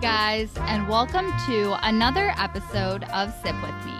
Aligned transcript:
Guys, 0.00 0.48
and 0.60 0.88
welcome 0.88 1.30
to 1.44 1.76
another 1.86 2.32
episode 2.38 3.04
of 3.12 3.34
Sip 3.42 3.54
With 3.60 3.84
Me. 3.84 3.92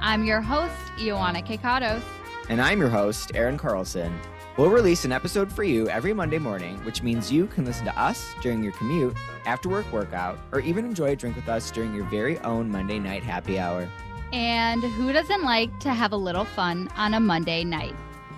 I'm 0.00 0.24
your 0.24 0.40
host, 0.40 0.74
Ioana 0.98 1.46
Kekatos. 1.46 2.02
And 2.48 2.60
I'm 2.60 2.80
your 2.80 2.88
host, 2.88 3.30
Aaron 3.36 3.56
Carlson. 3.56 4.18
We'll 4.56 4.70
release 4.70 5.04
an 5.04 5.12
episode 5.12 5.52
for 5.52 5.62
you 5.62 5.88
every 5.88 6.12
Monday 6.12 6.40
morning, 6.40 6.84
which 6.84 7.04
means 7.04 7.30
you 7.30 7.46
can 7.46 7.64
listen 7.64 7.84
to 7.84 7.96
us 7.96 8.34
during 8.42 8.64
your 8.64 8.72
commute, 8.72 9.16
after 9.46 9.68
work 9.68 9.86
workout, 9.92 10.40
or 10.50 10.58
even 10.58 10.84
enjoy 10.84 11.12
a 11.12 11.16
drink 11.16 11.36
with 11.36 11.48
us 11.48 11.70
during 11.70 11.94
your 11.94 12.04
very 12.06 12.36
own 12.40 12.68
Monday 12.68 12.98
night 12.98 13.22
happy 13.22 13.56
hour. 13.56 13.88
And 14.32 14.82
who 14.82 15.12
doesn't 15.12 15.44
like 15.44 15.78
to 15.80 15.94
have 15.94 16.10
a 16.10 16.16
little 16.16 16.46
fun 16.46 16.88
on 16.96 17.14
a 17.14 17.20
Monday 17.20 17.62
night? 17.62 17.94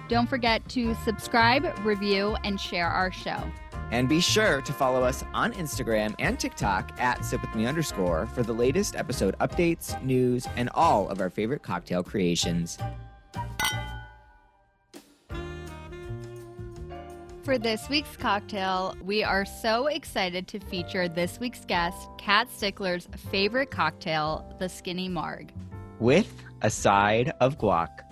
Don't 0.08 0.28
forget 0.28 0.68
to 0.68 0.94
subscribe, 0.96 1.66
review, 1.82 2.36
and 2.44 2.60
share 2.60 2.88
our 2.88 3.10
show. 3.10 3.42
And 3.90 4.08
be 4.08 4.20
sure 4.20 4.60
to 4.62 4.72
follow 4.72 5.02
us 5.02 5.24
on 5.32 5.52
Instagram 5.52 6.14
and 6.18 6.38
TikTok 6.38 6.92
at 7.00 7.20
sipwithme 7.20 7.68
underscore 7.68 8.26
for 8.26 8.42
the 8.42 8.52
latest 8.52 8.96
episode 8.96 9.38
updates, 9.38 10.00
news, 10.02 10.46
and 10.56 10.68
all 10.74 11.08
of 11.08 11.20
our 11.20 11.30
favorite 11.30 11.62
cocktail 11.62 12.02
creations. 12.02 12.78
For 17.46 17.58
this 17.58 17.88
week's 17.88 18.16
cocktail, 18.16 18.96
we 19.04 19.22
are 19.22 19.44
so 19.44 19.86
excited 19.86 20.48
to 20.48 20.58
feature 20.58 21.08
this 21.08 21.38
week's 21.38 21.64
guest, 21.64 22.08
Kat 22.18 22.48
Stickler's 22.48 23.06
favorite 23.30 23.70
cocktail, 23.70 24.52
the 24.58 24.68
Skinny 24.68 25.08
Marg. 25.08 25.52
With 26.00 26.42
a 26.62 26.70
side 26.70 27.32
of 27.38 27.56
guac. 27.56 28.05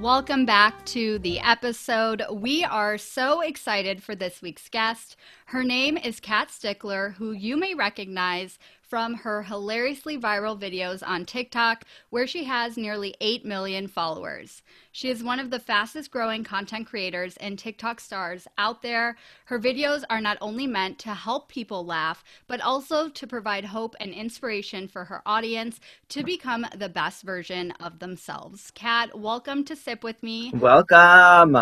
Welcome 0.00 0.46
back 0.46 0.86
to 0.86 1.18
the 1.18 1.40
episode. 1.40 2.22
We 2.30 2.62
are 2.62 2.98
so 2.98 3.40
excited 3.40 4.00
for 4.00 4.14
this 4.14 4.40
week's 4.40 4.68
guest. 4.68 5.16
Her 5.46 5.64
name 5.64 5.96
is 5.96 6.20
Kat 6.20 6.52
Stickler, 6.52 7.16
who 7.18 7.32
you 7.32 7.56
may 7.56 7.74
recognize 7.74 8.60
from 8.88 9.14
her 9.14 9.42
hilariously 9.42 10.18
viral 10.18 10.58
videos 10.58 11.06
on 11.06 11.26
TikTok, 11.26 11.84
where 12.08 12.26
she 12.26 12.44
has 12.44 12.78
nearly 12.78 13.14
8 13.20 13.44
million 13.44 13.86
followers. 13.86 14.62
She 14.92 15.10
is 15.10 15.22
one 15.22 15.38
of 15.38 15.50
the 15.50 15.58
fastest 15.60 16.10
growing 16.10 16.42
content 16.42 16.86
creators 16.86 17.36
and 17.36 17.58
TikTok 17.58 18.00
stars 18.00 18.48
out 18.56 18.80
there. 18.80 19.16
Her 19.44 19.58
videos 19.58 20.04
are 20.08 20.22
not 20.22 20.38
only 20.40 20.66
meant 20.66 20.98
to 21.00 21.14
help 21.14 21.48
people 21.48 21.84
laugh, 21.84 22.24
but 22.46 22.62
also 22.62 23.10
to 23.10 23.26
provide 23.26 23.66
hope 23.66 23.94
and 24.00 24.12
inspiration 24.12 24.88
for 24.88 25.04
her 25.04 25.22
audience 25.26 25.80
to 26.08 26.24
become 26.24 26.66
the 26.74 26.88
best 26.88 27.22
version 27.24 27.72
of 27.80 27.98
themselves. 27.98 28.70
Kat, 28.74 29.18
welcome 29.18 29.64
to 29.64 29.76
Sip 29.76 30.02
With 30.02 30.22
Me. 30.22 30.50
Welcome. 30.54 31.54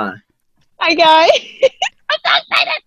Hi, 0.79 0.95
guys. 0.95 1.31
I'm 2.09 2.19
so 2.25 2.31
excited 2.37 2.83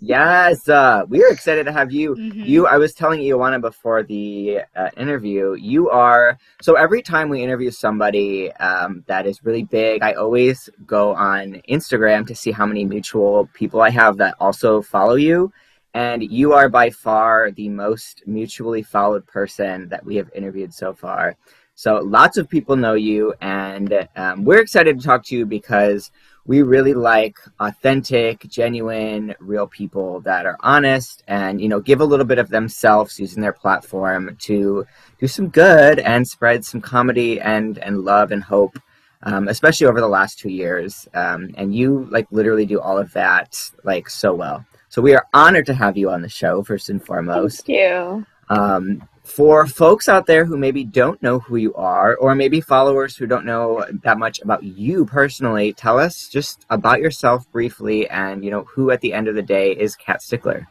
yes, 0.00 0.68
uh, 0.68 1.04
we 1.08 1.22
are 1.22 1.30
excited 1.30 1.66
to 1.66 1.72
have 1.72 1.92
you. 1.92 2.14
Mm-hmm. 2.14 2.42
You, 2.42 2.66
I 2.66 2.76
was 2.76 2.94
telling 2.94 3.20
Ioana 3.20 3.60
before 3.60 4.02
the 4.02 4.60
uh, 4.74 4.90
interview, 4.96 5.54
you 5.54 5.90
are. 5.90 6.38
So 6.62 6.74
every 6.74 7.02
time 7.02 7.28
we 7.28 7.42
interview 7.42 7.70
somebody 7.70 8.52
um, 8.54 9.04
that 9.06 9.26
is 9.26 9.44
really 9.44 9.64
big, 9.64 10.02
I 10.02 10.12
always 10.14 10.68
go 10.86 11.14
on 11.14 11.62
Instagram 11.68 12.26
to 12.28 12.34
see 12.34 12.50
how 12.50 12.66
many 12.66 12.84
mutual 12.84 13.48
people 13.54 13.80
I 13.80 13.90
have 13.90 14.16
that 14.18 14.34
also 14.40 14.82
follow 14.82 15.14
you. 15.14 15.52
And 15.94 16.22
you 16.22 16.52
are 16.52 16.68
by 16.68 16.90
far 16.90 17.50
the 17.50 17.70
most 17.70 18.22
mutually 18.26 18.82
followed 18.82 19.26
person 19.26 19.88
that 19.88 20.04
we 20.04 20.16
have 20.16 20.30
interviewed 20.34 20.74
so 20.74 20.92
far. 20.92 21.36
So 21.74 21.96
lots 21.98 22.38
of 22.38 22.48
people 22.48 22.74
know 22.74 22.94
you, 22.94 23.34
and 23.42 24.08
um, 24.16 24.44
we're 24.44 24.60
excited 24.60 24.98
to 24.98 25.06
talk 25.06 25.24
to 25.26 25.36
you 25.36 25.44
because 25.44 26.10
we 26.46 26.62
really 26.62 26.94
like 26.94 27.36
authentic, 27.60 28.40
genuine, 28.48 29.34
real 29.40 29.66
people 29.66 30.20
that 30.20 30.46
are 30.46 30.56
honest 30.60 31.22
and 31.26 31.60
you 31.60 31.68
know 31.68 31.80
give 31.80 32.00
a 32.00 32.04
little 32.04 32.26
bit 32.26 32.38
of 32.38 32.48
themselves 32.48 33.18
using 33.18 33.42
their 33.42 33.52
platform 33.52 34.36
to 34.40 34.86
do 35.18 35.26
some 35.26 35.48
good 35.48 35.98
and 35.98 36.26
spread 36.26 36.64
some 36.64 36.80
comedy 36.80 37.40
and 37.40 37.78
and 37.78 38.04
love 38.04 38.32
and 38.32 38.42
hope. 38.42 38.78
Um, 39.22 39.48
especially 39.48 39.88
over 39.88 40.00
the 40.00 40.06
last 40.06 40.38
two 40.38 40.50
years, 40.50 41.08
um, 41.14 41.50
and 41.56 41.74
you 41.74 42.06
like 42.12 42.28
literally 42.30 42.66
do 42.66 42.80
all 42.80 42.96
of 42.96 43.12
that 43.14 43.58
like 43.82 44.08
so 44.08 44.32
well. 44.34 44.64
So 44.88 45.02
we 45.02 45.14
are 45.14 45.26
honored 45.34 45.66
to 45.66 45.74
have 45.74 45.96
you 45.96 46.10
on 46.10 46.22
the 46.22 46.28
show 46.28 46.62
first 46.62 46.90
and 46.90 47.04
foremost. 47.04 47.66
Thank 47.66 47.80
you. 47.80 48.26
Um, 48.50 49.08
for 49.26 49.66
folks 49.66 50.08
out 50.08 50.26
there 50.26 50.44
who 50.44 50.56
maybe 50.56 50.84
don't 50.84 51.20
know 51.20 51.40
who 51.40 51.56
you 51.56 51.74
are, 51.74 52.14
or 52.16 52.36
maybe 52.36 52.60
followers 52.60 53.16
who 53.16 53.26
don't 53.26 53.44
know 53.44 53.84
that 54.04 54.18
much 54.18 54.40
about 54.40 54.62
you 54.62 55.04
personally, 55.04 55.72
tell 55.72 55.98
us 55.98 56.28
just 56.28 56.64
about 56.70 57.00
yourself 57.00 57.50
briefly 57.50 58.08
and, 58.08 58.44
you 58.44 58.52
know, 58.52 58.62
who 58.62 58.92
at 58.92 59.00
the 59.00 59.12
end 59.12 59.26
of 59.26 59.34
the 59.34 59.42
day 59.42 59.72
is 59.72 59.96
Kat 59.96 60.22
Stickler. 60.22 60.68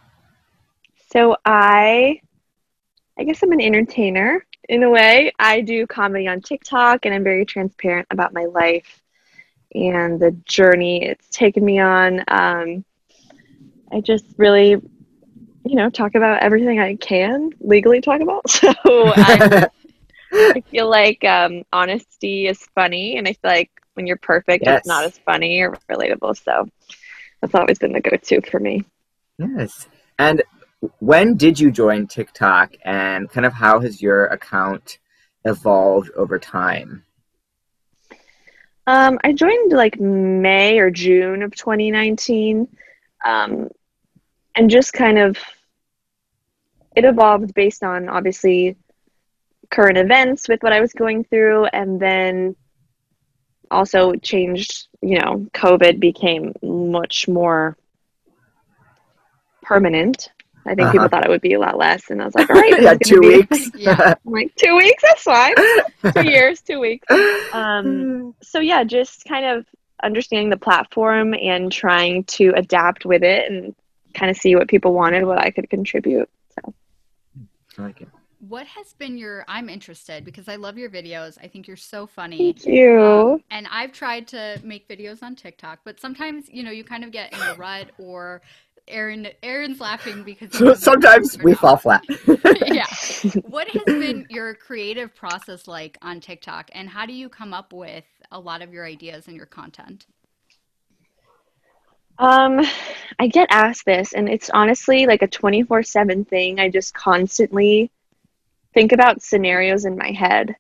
So 1.11 1.35
I, 1.43 2.21
I 3.19 3.23
guess 3.25 3.43
I'm 3.43 3.51
an 3.51 3.61
entertainer 3.61 4.45
in 4.69 4.83
a 4.83 4.89
way. 4.89 5.33
I 5.37 5.59
do 5.59 5.85
comedy 5.85 6.27
on 6.27 6.41
TikTok 6.41 7.05
and 7.05 7.13
I'm 7.13 7.25
very 7.25 7.45
transparent 7.45 8.07
about 8.09 8.33
my 8.33 8.45
life 8.45 9.01
and 9.73 10.17
the 10.17 10.31
journey 10.45 11.03
it's 11.03 11.27
taken 11.29 11.63
me 11.63 11.79
on. 11.79 12.23
Um, 12.29 12.85
I 13.91 13.99
just 13.99 14.25
really 14.37 14.81
you 15.65 15.75
know, 15.75 15.89
talk 15.89 16.15
about 16.15 16.43
everything 16.43 16.79
I 16.79 16.95
can 16.95 17.49
legally 17.59 18.01
talk 18.01 18.21
about. 18.21 18.45
So 18.49 18.73
I, 18.87 19.67
I 20.31 20.61
feel 20.71 20.89
like 20.89 21.23
um, 21.23 21.63
honesty 21.73 22.47
is 22.47 22.59
funny, 22.75 23.17
and 23.17 23.27
I 23.27 23.33
feel 23.33 23.51
like 23.51 23.71
when 23.95 24.05
you're 24.05 24.17
perfect, 24.17 24.63
yes. 24.65 24.79
it's 24.79 24.87
not 24.87 25.05
as 25.05 25.17
funny 25.19 25.61
or 25.61 25.77
relatable. 25.89 26.41
So 26.43 26.67
that's 27.41 27.55
always 27.55 27.79
been 27.79 27.93
the 27.93 28.01
go-to 28.01 28.41
for 28.41 28.59
me. 28.59 28.83
Yes. 29.37 29.87
And 30.19 30.43
when 30.99 31.35
did 31.35 31.59
you 31.59 31.71
join 31.71 32.07
TikTok, 32.07 32.73
and 32.83 33.29
kind 33.29 33.45
of 33.45 33.53
how 33.53 33.79
has 33.79 34.01
your 34.01 34.25
account 34.25 34.99
evolved 35.45 36.11
over 36.15 36.37
time? 36.37 37.03
Um, 38.87 39.19
I 39.23 39.33
joined 39.33 39.71
like 39.71 39.99
May 39.99 40.77
or 40.79 40.91
June 40.91 41.41
of 41.41 41.55
2019. 41.55 42.67
Um, 43.25 43.69
and 44.55 44.69
just 44.69 44.93
kind 44.93 45.17
of 45.17 45.37
it 46.95 47.05
evolved 47.05 47.53
based 47.53 47.83
on 47.83 48.09
obviously 48.09 48.77
current 49.69 49.97
events 49.97 50.47
with 50.47 50.63
what 50.63 50.73
I 50.73 50.79
was 50.79 50.93
going 50.93 51.23
through, 51.25 51.65
and 51.65 51.99
then 51.99 52.55
also 53.69 54.13
changed. 54.13 54.87
You 55.01 55.19
know, 55.19 55.47
COVID 55.53 55.99
became 55.99 56.53
much 56.63 57.27
more 57.27 57.77
permanent. 59.61 60.29
I 60.67 60.69
think 60.69 60.81
uh-huh. 60.81 60.91
people 60.93 61.07
thought 61.09 61.25
it 61.25 61.29
would 61.29 61.41
be 61.41 61.53
a 61.53 61.59
lot 61.59 61.77
less, 61.77 62.09
and 62.09 62.21
I 62.21 62.25
was 62.25 62.33
like, 62.33 62.49
all 62.49 62.55
right, 62.55 62.81
yeah, 62.81 62.95
two 62.95 63.19
weeks. 63.19 63.69
yeah, 63.75 64.15
I'm 64.25 64.31
like 64.31 64.55
two 64.55 64.75
weeks, 64.75 65.03
that's 65.03 65.21
fine. 65.21 65.53
two 66.13 66.27
years, 66.27 66.61
two 66.61 66.79
weeks. 66.79 67.05
Um, 67.53 68.33
so 68.41 68.59
yeah, 68.59 68.83
just 68.83 69.25
kind 69.25 69.45
of 69.45 69.65
understanding 70.01 70.49
the 70.49 70.57
platform 70.57 71.35
and 71.35 71.71
trying 71.71 72.23
to 72.23 72.51
adapt 72.55 73.05
with 73.05 73.23
it 73.23 73.51
and 73.51 73.75
kind 74.15 74.31
of 74.31 74.37
see 74.37 74.55
what 74.55 74.67
people 74.67 74.93
wanted, 74.93 75.25
what 75.25 75.39
I 75.39 75.51
could 75.51 75.69
contribute. 75.69 76.29
So. 76.55 76.73
I 77.77 77.81
like 77.81 78.01
it. 78.01 78.07
What 78.47 78.67
has 78.67 78.93
been 78.93 79.17
your? 79.17 79.43
I'm 79.47 79.69
interested 79.69 80.23
because 80.23 80.47
I 80.47 80.55
love 80.55 80.77
your 80.77 80.89
videos. 80.89 81.37
I 81.41 81.47
think 81.47 81.67
you're 81.67 81.77
so 81.77 82.05
funny. 82.05 82.37
Thank 82.37 82.65
you. 82.65 83.01
Um, 83.01 83.43
and 83.49 83.67
I've 83.71 83.91
tried 83.91 84.27
to 84.29 84.59
make 84.63 84.87
videos 84.87 85.23
on 85.23 85.35
TikTok, 85.35 85.79
but 85.83 85.99
sometimes 85.99 86.47
you 86.49 86.61
know 86.61 86.71
you 86.71 86.83
kind 86.83 87.03
of 87.03 87.11
get 87.11 87.33
in 87.33 87.39
a 87.39 87.55
rut 87.55 87.91
or 87.97 88.41
Aaron 88.87 89.27
Aaron's 89.41 89.79
laughing 89.79 90.23
because 90.23 90.51
sometimes 90.81 91.41
we 91.41 91.53
fall 91.53 91.77
flat. 91.77 92.03
yeah. 92.67 92.85
What 93.47 93.67
has 93.69 93.83
been 93.85 94.27
your 94.29 94.53
creative 94.53 95.15
process 95.15 95.67
like 95.67 95.97
on 96.01 96.19
TikTok 96.19 96.69
and 96.73 96.87
how 96.89 97.05
do 97.05 97.13
you 97.13 97.29
come 97.29 97.53
up 97.53 97.73
with 97.73 98.05
a 98.31 98.39
lot 98.39 98.61
of 98.61 98.73
your 98.73 98.85
ideas 98.85 99.27
and 99.27 99.35
your 99.35 99.45
content? 99.47 100.05
Um, 102.17 102.65
I 103.19 103.27
get 103.27 103.47
asked 103.51 103.85
this, 103.85 104.13
and 104.13 104.29
it's 104.29 104.49
honestly 104.49 105.05
like 105.05 105.21
a 105.21 105.27
24 105.27 105.83
7 105.83 106.25
thing. 106.25 106.59
I 106.59 106.69
just 106.69 106.93
constantly 106.93 107.91
think 108.73 108.91
about 108.91 109.21
scenarios 109.21 109.85
in 109.85 109.97
my 109.97 110.11
head. 110.11 110.55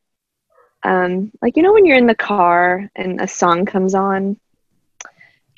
Um, 0.83 1.31
like, 1.41 1.57
you 1.57 1.63
know, 1.63 1.73
when 1.73 1.85
you're 1.85 1.97
in 1.97 2.07
the 2.07 2.15
car 2.15 2.89
and 2.95 3.19
a 3.19 3.27
song 3.27 3.65
comes 3.65 3.95
on 3.95 4.39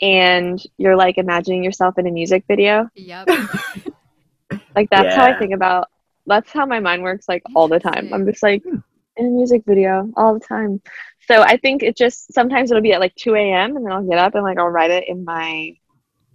and 0.01 0.61
you're 0.77 0.95
like 0.95 1.17
imagining 1.17 1.63
yourself 1.63 1.97
in 1.97 2.07
a 2.07 2.11
music 2.11 2.45
video? 2.47 2.89
Yep. 2.95 3.27
like, 4.75 4.89
that's 4.89 5.15
yeah. 5.15 5.15
how 5.15 5.25
I 5.25 5.37
think 5.37 5.53
about 5.53 5.89
that's 6.27 6.51
how 6.51 6.65
my 6.65 6.79
mind 6.79 7.03
works 7.03 7.27
like 7.27 7.41
all 7.55 7.67
the 7.67 7.79
time. 7.79 8.13
I'm 8.13 8.25
just 8.25 8.43
like 8.43 8.63
in 8.65 9.25
a 9.25 9.29
music 9.29 9.63
video 9.65 10.11
all 10.15 10.33
the 10.33 10.45
time. 10.45 10.81
So 11.27 11.41
I 11.41 11.57
think 11.57 11.83
it 11.83 11.97
just 11.97 12.33
sometimes 12.33 12.71
it'll 12.71 12.83
be 12.83 12.93
at 12.93 12.99
like 12.99 13.15
2 13.15 13.35
a.m. 13.35 13.75
and 13.75 13.85
then 13.85 13.91
I'll 13.91 14.03
get 14.03 14.17
up 14.17 14.35
and 14.35 14.43
like 14.43 14.57
I'll 14.57 14.67
write 14.67 14.91
it 14.91 15.05
in 15.07 15.25
my 15.25 15.75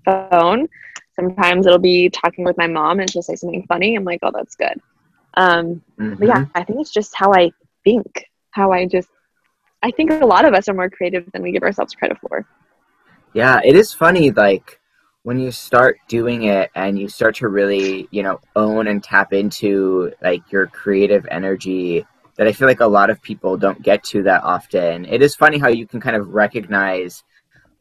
phone. 0.05 0.69
Sometimes 1.15 1.67
it'll 1.67 1.79
be 1.79 2.09
talking 2.09 2.45
with 2.45 2.57
my 2.57 2.67
mom 2.67 3.01
and 3.01 3.11
she'll 3.11 3.23
say 3.23 3.37
something 3.37 3.65
funny. 3.67 3.97
I'm 3.97 4.05
like, 4.05 4.21
oh, 4.23 4.31
that's 4.33 4.57
good. 4.57 4.81
Um, 5.35 5.83
mm-hmm. 5.99 6.15
But 6.15 6.29
yeah, 6.29 6.37
mm-hmm. 6.37 6.53
I 6.55 6.65
think 6.65 6.81
it's 6.81 6.93
just 6.93 7.15
how 7.15 7.33
I 7.35 7.53
think, 7.85 8.31
how 8.51 8.73
I 8.73 8.87
just, 8.87 9.09
I 9.83 9.91
think 9.91 10.11
a 10.11 10.27
lot 10.27 10.45
of 10.45 10.55
us 10.55 10.69
are 10.69 10.75
more 10.75 10.91
creative 10.91 11.31
than 11.33 11.43
we 11.43 11.53
give 11.53 11.63
ourselves 11.63 11.95
credit 11.95 12.19
for. 12.21 12.47
Yeah, 13.33 13.61
it 13.65 13.75
is 13.75 13.93
funny. 13.93 14.31
Like 14.31 14.79
when 15.23 15.39
you 15.39 15.51
start 15.51 15.99
doing 16.09 16.45
it 16.45 16.71
and 16.75 16.99
you 16.99 17.09
start 17.09 17.37
to 17.37 17.49
really, 17.49 18.09
you 18.11 18.23
know, 18.23 18.41
own 18.57 18.89
and 18.89 19.03
tap 19.03 19.33
into 19.33 20.13
like 20.23 20.51
your 20.51 20.67
creative 20.67 21.27
energy 21.31 22.07
that 22.37 22.47
I 22.47 22.53
feel 22.53 22.69
like 22.69 22.81
a 22.81 22.87
lot 22.87 23.11
of 23.11 23.21
people 23.23 23.57
don't 23.57 23.83
get 23.83 24.03
to 24.05 24.23
that 24.25 24.43
often. 24.43 25.05
It 25.05 25.23
is 25.23 25.35
funny 25.35 25.59
how 25.59 25.69
you 25.69 25.87
can 25.87 26.01
kind 26.01 26.17
of 26.17 26.29
recognize, 26.29 27.25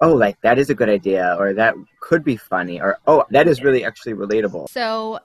oh, 0.01 0.13
like 0.13 0.39
that 0.41 0.59
is 0.59 0.69
a 0.69 0.75
good 0.75 0.89
idea, 0.89 1.35
or 1.39 1.53
that 1.53 1.75
could 1.99 2.23
be 2.23 2.35
funny, 2.35 2.81
or 2.81 2.99
oh, 3.07 3.23
that 3.29 3.47
is 3.47 3.61
really 3.61 3.85
actually 3.85 4.13
relatable. 4.13 4.67
So, 4.69 5.19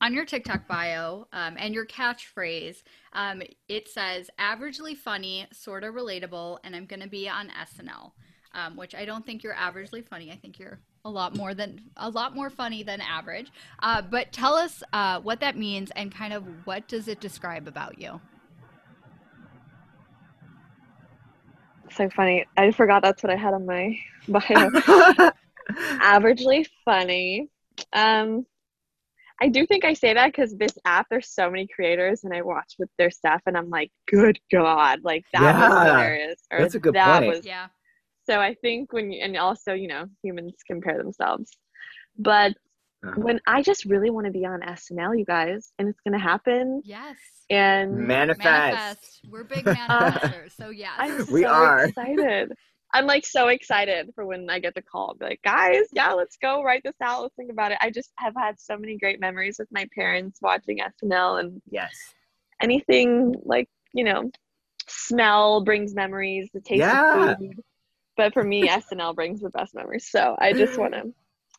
on 0.00 0.14
your 0.14 0.24
TikTok 0.24 0.66
bio 0.66 1.26
um, 1.32 1.56
and 1.58 1.74
your 1.74 1.86
catchphrase, 1.86 2.82
um, 3.12 3.42
it 3.68 3.88
says 3.88 4.30
averagely 4.38 4.96
funny, 4.96 5.46
sort 5.52 5.84
of 5.84 5.94
relatable, 5.94 6.58
and 6.64 6.74
I'm 6.74 6.86
going 6.86 7.02
to 7.02 7.08
be 7.08 7.28
on 7.28 7.50
SNL, 7.50 8.12
um, 8.54 8.76
which 8.76 8.94
I 8.94 9.04
don't 9.04 9.24
think 9.26 9.42
you're 9.42 9.54
averagely 9.54 10.06
funny. 10.06 10.30
I 10.30 10.36
think 10.36 10.58
you're 10.58 10.80
a 11.04 11.10
lot 11.10 11.36
more 11.36 11.52
than 11.52 11.80
a 11.96 12.08
lot 12.08 12.34
more 12.34 12.48
funny 12.48 12.82
than 12.82 13.00
average. 13.00 13.50
Uh, 13.80 14.02
but 14.02 14.32
tell 14.32 14.54
us 14.54 14.82
uh, 14.92 15.20
what 15.20 15.40
that 15.40 15.56
means 15.56 15.90
and 15.96 16.14
kind 16.14 16.32
of 16.32 16.44
what 16.64 16.86
does 16.86 17.08
it 17.08 17.20
describe 17.20 17.66
about 17.66 17.98
you. 17.98 18.20
So 21.94 22.08
funny. 22.10 22.46
I 22.56 22.70
forgot 22.72 23.02
that's 23.02 23.22
what 23.22 23.32
I 23.32 23.36
had 23.36 23.54
on 23.54 23.66
my 23.66 23.98
bio. 24.28 24.70
Averagely 25.70 26.66
funny. 26.84 27.48
Um, 27.92 28.46
I 29.40 29.48
do 29.48 29.66
think 29.66 29.84
I 29.84 29.94
say 29.94 30.14
that 30.14 30.26
because 30.26 30.54
this 30.54 30.78
app, 30.84 31.06
there's 31.10 31.28
so 31.28 31.50
many 31.50 31.66
creators, 31.66 32.24
and 32.24 32.32
I 32.32 32.42
watch 32.42 32.74
with 32.78 32.88
their 32.96 33.10
stuff, 33.10 33.42
and 33.46 33.56
I'm 33.56 33.70
like, 33.70 33.90
good 34.06 34.38
God, 34.52 35.00
like 35.02 35.24
that 35.32 35.42
yeah, 35.42 35.68
was 35.68 35.88
hilarious. 35.88 36.40
Or, 36.52 36.58
that's 36.60 36.74
a 36.76 36.78
good 36.78 36.94
that 36.94 37.22
point. 37.22 37.36
Was, 37.36 37.46
yeah. 37.46 37.66
So 38.28 38.40
I 38.40 38.54
think 38.54 38.92
when 38.92 39.10
you, 39.10 39.20
and 39.22 39.36
also, 39.36 39.72
you 39.72 39.88
know, 39.88 40.06
humans 40.22 40.54
compare 40.66 40.96
themselves. 40.96 41.50
But 42.16 42.54
uh-huh. 43.04 43.20
when 43.20 43.40
I 43.46 43.62
just 43.62 43.84
really 43.84 44.10
want 44.10 44.26
to 44.26 44.32
be 44.32 44.44
on 44.44 44.60
SNL, 44.60 45.18
you 45.18 45.24
guys, 45.24 45.72
and 45.78 45.88
it's 45.88 46.00
going 46.00 46.18
to 46.18 46.22
happen. 46.22 46.82
Yes. 46.84 47.16
And 47.50 47.96
manifest. 47.96 48.44
manifest. 48.44 49.20
We're 49.28 49.44
big 49.44 49.64
manifestors. 49.66 50.52
so, 50.56 50.70
yeah. 50.70 50.92
I'm 50.96 51.26
we 51.30 51.42
so 51.42 51.48
are. 51.48 51.84
excited. 51.86 52.52
I'm 52.94 53.06
like 53.06 53.24
so 53.24 53.48
excited 53.48 54.10
for 54.14 54.26
when 54.26 54.48
I 54.50 54.58
get 54.58 54.74
the 54.74 54.82
call. 54.82 55.14
Be 55.18 55.26
like, 55.26 55.42
guys, 55.42 55.86
yeah, 55.92 56.12
let's 56.12 56.36
go 56.36 56.62
write 56.62 56.82
this 56.84 56.96
out. 57.02 57.22
Let's 57.22 57.34
think 57.34 57.50
about 57.50 57.72
it. 57.72 57.78
I 57.80 57.90
just 57.90 58.12
have 58.18 58.34
had 58.36 58.60
so 58.60 58.76
many 58.76 58.98
great 58.98 59.18
memories 59.18 59.56
with 59.58 59.68
my 59.72 59.86
parents 59.94 60.38
watching 60.42 60.78
SNL 60.78 61.40
and 61.40 61.62
yes, 61.70 61.90
anything 62.60 63.34
like 63.44 63.68
you 63.94 64.04
know, 64.04 64.30
smell 64.88 65.64
brings 65.64 65.94
memories. 65.94 66.50
The 66.52 66.60
taste 66.60 66.80
yeah. 66.80 67.30
of 67.30 67.38
food 67.38 67.62
but 68.16 68.32
for 68.32 68.44
me, 68.44 68.68
SNL 68.68 69.14
brings 69.14 69.40
the 69.40 69.50
best 69.50 69.74
memories. 69.74 70.08
So 70.10 70.36
I 70.38 70.52
just 70.52 70.78
want 70.78 70.94
to 70.94 71.12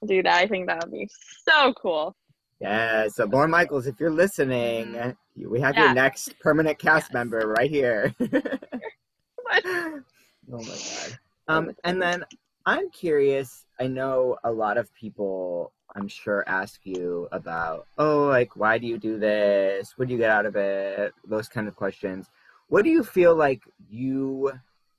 do 0.05 0.23
that. 0.23 0.35
I 0.35 0.47
think 0.47 0.67
that 0.67 0.83
would 0.83 0.91
be 0.91 1.09
so 1.47 1.73
cool. 1.73 2.15
Yeah. 2.59 3.07
So, 3.09 3.25
Lorne 3.25 3.51
Michaels, 3.51 3.87
if 3.87 3.99
you're 3.99 4.11
listening, 4.11 4.93
mm-hmm. 4.93 5.49
we 5.49 5.59
have 5.59 5.75
yeah. 5.75 5.85
your 5.85 5.93
next 5.93 6.39
permanent 6.39 6.79
cast 6.79 7.07
yes. 7.09 7.13
member 7.13 7.47
right 7.47 7.69
here. 7.69 8.13
oh 8.21 10.01
my 10.47 10.61
god. 10.61 11.19
Um, 11.47 11.71
and 11.83 12.01
then 12.01 12.23
I'm 12.65 12.89
curious. 12.89 13.65
I 13.79 13.87
know 13.87 14.37
a 14.43 14.51
lot 14.51 14.77
of 14.77 14.93
people, 14.93 15.73
I'm 15.95 16.07
sure, 16.07 16.43
ask 16.47 16.79
you 16.83 17.27
about, 17.31 17.87
oh, 17.97 18.25
like, 18.25 18.55
why 18.55 18.77
do 18.77 18.87
you 18.87 18.97
do 18.97 19.19
this? 19.19 19.93
What 19.97 20.07
do 20.07 20.13
you 20.13 20.19
get 20.19 20.29
out 20.29 20.45
of 20.45 20.55
it? 20.55 21.13
Those 21.27 21.49
kind 21.49 21.67
of 21.67 21.75
questions. 21.75 22.29
What 22.69 22.83
do 22.83 22.89
you 22.89 23.03
feel 23.03 23.35
like 23.35 23.61
you 23.89 24.53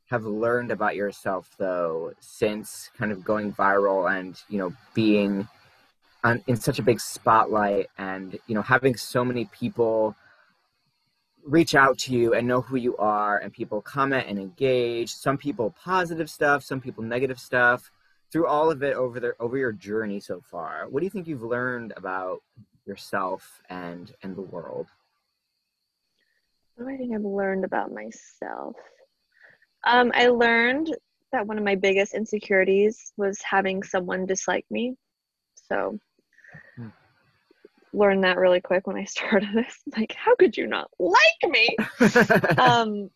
have 0.06 0.24
learned 0.24 0.70
about 0.70 0.96
yourself 0.96 1.50
though 1.58 2.12
since 2.20 2.90
kind 2.96 3.10
of 3.10 3.24
going 3.24 3.52
viral 3.52 4.10
and 4.18 4.42
you 4.48 4.58
know 4.58 4.72
being 4.94 5.48
on, 6.22 6.42
in 6.46 6.56
such 6.56 6.78
a 6.78 6.82
big 6.82 7.00
spotlight 7.00 7.88
and 7.98 8.38
you 8.46 8.54
know 8.54 8.62
having 8.62 8.96
so 8.96 9.24
many 9.24 9.46
people 9.46 10.14
reach 11.44 11.74
out 11.74 11.98
to 11.98 12.12
you 12.12 12.34
and 12.34 12.46
know 12.46 12.62
who 12.62 12.76
you 12.76 12.96
are 12.96 13.38
and 13.38 13.52
people 13.52 13.82
comment 13.82 14.26
and 14.26 14.38
engage. 14.38 15.12
Some 15.12 15.36
people 15.36 15.74
positive 15.82 16.30
stuff 16.30 16.62
some 16.62 16.80
people 16.80 17.02
negative 17.04 17.38
stuff. 17.38 17.90
Through 18.32 18.48
all 18.48 18.70
of 18.70 18.82
it 18.82 18.94
over 18.94 19.20
the 19.20 19.34
over 19.38 19.56
your 19.56 19.72
journey 19.72 20.18
so 20.20 20.40
far 20.40 20.88
what 20.88 21.00
do 21.00 21.06
you 21.06 21.10
think 21.10 21.28
you've 21.28 21.42
learned 21.42 21.92
about 21.96 22.42
yourself 22.84 23.62
and 23.70 24.12
and 24.22 24.34
the 24.36 24.42
world? 24.42 24.88
What 26.74 26.88
do 26.88 26.94
i 26.94 26.96
think 26.96 27.14
i've 27.14 27.22
learned 27.22 27.64
about 27.64 27.92
myself 27.92 28.74
um, 29.86 30.12
I 30.14 30.28
learned 30.28 30.94
that 31.32 31.46
one 31.46 31.58
of 31.58 31.64
my 31.64 31.74
biggest 31.74 32.14
insecurities 32.14 33.12
was 33.16 33.38
having 33.42 33.82
someone 33.82 34.26
dislike 34.26 34.64
me. 34.70 34.94
So, 35.68 35.98
hmm. 36.76 36.88
learned 37.92 38.24
that 38.24 38.38
really 38.38 38.60
quick 38.60 38.86
when 38.86 38.96
I 38.96 39.04
started 39.04 39.50
this. 39.54 39.76
Like, 39.96 40.14
how 40.14 40.34
could 40.36 40.56
you 40.56 40.66
not 40.66 40.90
like 40.98 41.18
me? 41.44 41.76
um, 42.58 43.10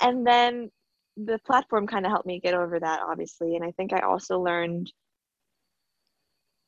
and 0.00 0.26
then 0.26 0.70
the 1.16 1.38
platform 1.46 1.86
kind 1.86 2.06
of 2.06 2.10
helped 2.10 2.26
me 2.26 2.40
get 2.40 2.54
over 2.54 2.78
that, 2.78 3.00
obviously. 3.02 3.56
And 3.56 3.64
I 3.64 3.72
think 3.72 3.92
I 3.92 4.00
also 4.00 4.40
learned 4.40 4.92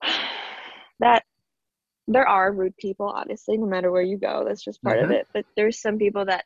that 1.00 1.24
there 2.08 2.26
are 2.26 2.52
rude 2.52 2.76
people, 2.76 3.08
obviously, 3.08 3.56
no 3.56 3.66
matter 3.66 3.90
where 3.90 4.02
you 4.02 4.18
go. 4.18 4.44
That's 4.46 4.64
just 4.64 4.82
part 4.82 4.98
mm-hmm. 4.98 5.04
of 5.06 5.10
it. 5.12 5.28
But 5.32 5.44
there's 5.56 5.80
some 5.80 5.98
people 5.98 6.24
that 6.24 6.44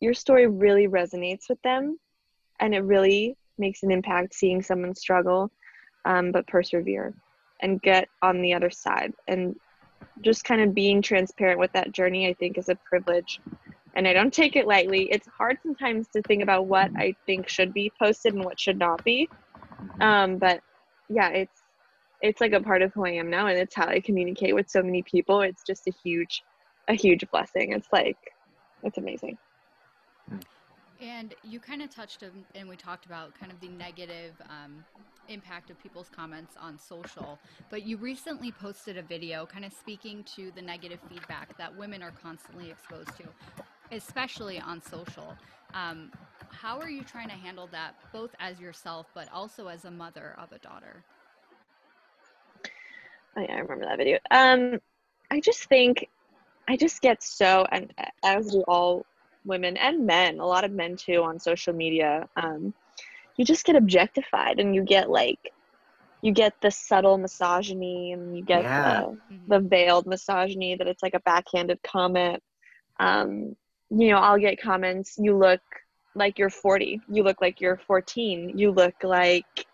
your 0.00 0.14
story 0.14 0.46
really 0.46 0.88
resonates 0.88 1.48
with 1.48 1.60
them 1.62 1.98
and 2.60 2.74
it 2.74 2.80
really 2.80 3.36
makes 3.58 3.82
an 3.82 3.90
impact 3.90 4.34
seeing 4.34 4.62
someone 4.62 4.94
struggle 4.94 5.50
um, 6.04 6.32
but 6.32 6.46
persevere 6.46 7.14
and 7.60 7.80
get 7.82 8.08
on 8.22 8.42
the 8.42 8.54
other 8.54 8.70
side. 8.70 9.12
And 9.28 9.56
just 10.20 10.44
kind 10.44 10.60
of 10.60 10.74
being 10.74 11.02
transparent 11.02 11.58
with 11.58 11.72
that 11.72 11.92
journey 11.92 12.28
i 12.28 12.34
think 12.34 12.58
is 12.58 12.68
a 12.68 12.74
privilege. 12.88 13.40
And 13.94 14.06
i 14.06 14.12
don't 14.12 14.32
take 14.32 14.56
it 14.56 14.66
lightly. 14.66 15.08
It's 15.10 15.26
hard 15.26 15.58
sometimes 15.62 16.08
to 16.08 16.22
think 16.22 16.42
about 16.42 16.66
what 16.66 16.90
i 16.96 17.14
think 17.26 17.48
should 17.48 17.72
be 17.72 17.92
posted 17.98 18.34
and 18.34 18.44
what 18.44 18.60
should 18.60 18.78
not 18.78 19.04
be. 19.04 19.28
Um, 20.00 20.38
but 20.38 20.60
yeah 21.08 21.28
it's 21.28 21.62
it's 22.22 22.40
like 22.40 22.52
a 22.52 22.60
part 22.60 22.82
of 22.82 22.92
who 22.92 23.06
i 23.06 23.10
am 23.10 23.30
now 23.30 23.46
and 23.46 23.58
it's 23.58 23.74
how 23.74 23.86
i 23.86 24.00
communicate 24.00 24.54
with 24.54 24.70
so 24.70 24.82
many 24.82 25.02
people. 25.02 25.40
It's 25.40 25.62
just 25.64 25.86
a 25.88 25.92
huge 26.02 26.42
a 26.88 26.94
huge 26.94 27.24
blessing. 27.30 27.72
It's 27.72 27.88
like 27.92 28.18
it's 28.82 28.98
amazing 28.98 29.38
and 31.00 31.34
you 31.42 31.60
kind 31.60 31.82
of 31.82 31.94
touched 31.94 32.22
on, 32.22 32.30
and 32.54 32.68
we 32.68 32.76
talked 32.76 33.06
about 33.06 33.38
kind 33.38 33.52
of 33.52 33.60
the 33.60 33.68
negative 33.68 34.32
um, 34.48 34.84
impact 35.28 35.70
of 35.70 35.80
people's 35.82 36.08
comments 36.14 36.54
on 36.60 36.78
social. 36.78 37.38
But 37.70 37.84
you 37.84 37.96
recently 37.96 38.52
posted 38.52 38.96
a 38.96 39.02
video 39.02 39.46
kind 39.46 39.64
of 39.64 39.72
speaking 39.72 40.24
to 40.36 40.50
the 40.54 40.62
negative 40.62 41.00
feedback 41.08 41.56
that 41.58 41.76
women 41.76 42.02
are 42.02 42.12
constantly 42.12 42.70
exposed 42.70 43.16
to, 43.18 43.24
especially 43.92 44.58
on 44.58 44.80
social. 44.82 45.34
Um, 45.74 46.10
how 46.48 46.78
are 46.78 46.88
you 46.88 47.02
trying 47.02 47.28
to 47.28 47.34
handle 47.34 47.68
that, 47.72 47.94
both 48.12 48.34
as 48.40 48.58
yourself, 48.58 49.06
but 49.14 49.28
also 49.32 49.66
as 49.68 49.84
a 49.84 49.90
mother 49.90 50.34
of 50.38 50.52
a 50.52 50.58
daughter? 50.58 51.02
Oh, 53.36 53.42
yeah, 53.42 53.56
I 53.56 53.58
remember 53.58 53.84
that 53.84 53.98
video. 53.98 54.18
Um, 54.30 54.80
I 55.30 55.40
just 55.40 55.64
think 55.64 56.08
I 56.68 56.76
just 56.76 57.02
get 57.02 57.22
so, 57.22 57.66
and 57.70 57.92
as 58.24 58.50
do 58.50 58.64
all 58.66 59.04
women 59.46 59.76
and 59.76 60.06
men, 60.06 60.38
a 60.38 60.46
lot 60.46 60.64
of 60.64 60.72
men 60.72 60.96
too, 60.96 61.22
on 61.22 61.38
social 61.38 61.72
media. 61.72 62.28
Um, 62.36 62.74
you 63.36 63.44
just 63.44 63.64
get 63.64 63.76
objectified 63.76 64.60
and 64.60 64.74
you 64.74 64.82
get 64.82 65.10
like 65.10 65.52
you 66.22 66.32
get 66.32 66.54
the 66.60 66.70
subtle 66.70 67.18
misogyny 67.18 68.12
and 68.12 68.36
you 68.36 68.42
get 68.42 68.62
yeah. 68.62 69.00
the, 69.00 69.06
mm-hmm. 69.34 69.52
the 69.52 69.60
veiled 69.60 70.06
misogyny 70.06 70.74
that 70.74 70.86
it's 70.86 71.02
like 71.02 71.14
a 71.14 71.20
backhanded 71.20 71.78
comment. 71.82 72.42
Um, 72.98 73.54
you 73.90 74.08
know 74.10 74.18
i'll 74.18 74.38
get 74.38 74.60
comments 74.60 75.16
you 75.18 75.36
look 75.36 75.60
like 76.14 76.38
you're 76.38 76.50
40 76.50 77.00
you 77.08 77.22
look 77.22 77.40
like 77.40 77.60
you're 77.60 77.76
14 77.76 78.58
you 78.58 78.70
look 78.70 78.94
like 79.02 79.66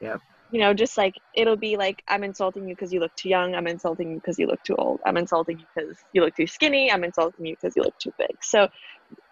yeah 0.00 0.16
you 0.50 0.58
know 0.58 0.74
just 0.74 0.98
like 0.98 1.14
it'll 1.34 1.56
be 1.56 1.76
like 1.76 2.02
i'm 2.08 2.24
insulting 2.24 2.68
you 2.68 2.74
because 2.74 2.92
you 2.92 2.98
look 2.98 3.14
too 3.14 3.28
young. 3.28 3.54
I'm 3.54 3.68
insulting 3.68 4.10
you 4.10 4.16
because 4.16 4.38
you 4.38 4.48
look 4.48 4.62
too 4.64 4.74
old. 4.74 4.98
I'm 5.06 5.16
insulting 5.16 5.60
you 5.60 5.66
because 5.74 5.98
you 6.12 6.22
look 6.22 6.34
too 6.34 6.46
skinny. 6.48 6.90
I'm 6.90 7.04
insulting 7.04 7.46
you 7.46 7.54
because 7.54 7.76
you 7.76 7.82
look 7.82 7.96
too 7.98 8.12
big. 8.18 8.36
So 8.42 8.68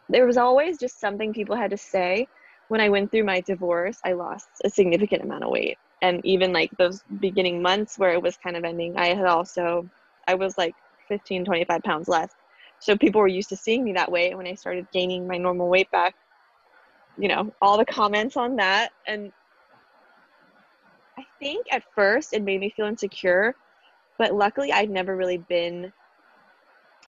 there 0.09 0.27
was 0.27 0.37
always 0.37 0.79
just 0.79 1.01
something 1.01 1.33
people 1.33 1.57
had 1.57 1.71
to 1.71 1.77
say. 1.77 2.27
When 2.69 2.81
I 2.81 2.89
went 2.89 3.11
through 3.11 3.25
my 3.25 3.41
divorce, 3.41 3.99
I 4.05 4.13
lost 4.13 4.49
a 4.65 4.71
significant 4.71 5.23
amount 5.23 5.45
of 5.45 5.51
weight. 5.51 5.79
And 6.03 6.25
even 6.25 6.53
like 6.53 6.71
those 6.79 7.03
beginning 7.21 7.63
months 7.63 7.99
where 7.99 8.13
it 8.13 8.23
was 8.23 8.37
kind 8.37 8.57
of 8.57 8.65
ending, 8.65 8.97
I 8.97 9.09
had 9.09 9.27
also, 9.27 9.89
I 10.27 10.35
was 10.35 10.57
like 10.59 10.75
15, 11.09 11.45
25 11.45 11.83
pounds 11.83 12.09
less. 12.09 12.31
So 12.81 12.97
people 12.97 13.21
were 13.21 13.29
used 13.29 13.49
to 13.49 13.57
seeing 13.57 13.85
me 13.85 13.93
that 13.95 14.11
way. 14.11 14.29
And 14.29 14.39
when 14.39 14.47
I 14.47 14.55
started 14.55 14.87
gaining 14.93 15.27
my 15.27 15.39
normal 15.39 15.69
weight 15.69 15.91
back, 15.91 16.15
you 17.19 17.29
know, 17.29 17.53
all 17.61 17.77
the 17.77 17.85
comments 17.85 18.37
on 18.37 18.57
that. 18.57 18.91
And 19.07 19.33
I 21.19 21.25
think 21.41 21.67
at 21.73 21.83
first 21.95 22.33
it 22.33 22.43
made 22.43 22.61
me 22.61 22.71
feel 22.71 22.87
insecure, 22.87 23.55
but 24.19 24.35
luckily 24.35 24.73
I'd 24.73 24.91
never 24.91 25.17
really 25.17 25.39
been 25.39 25.93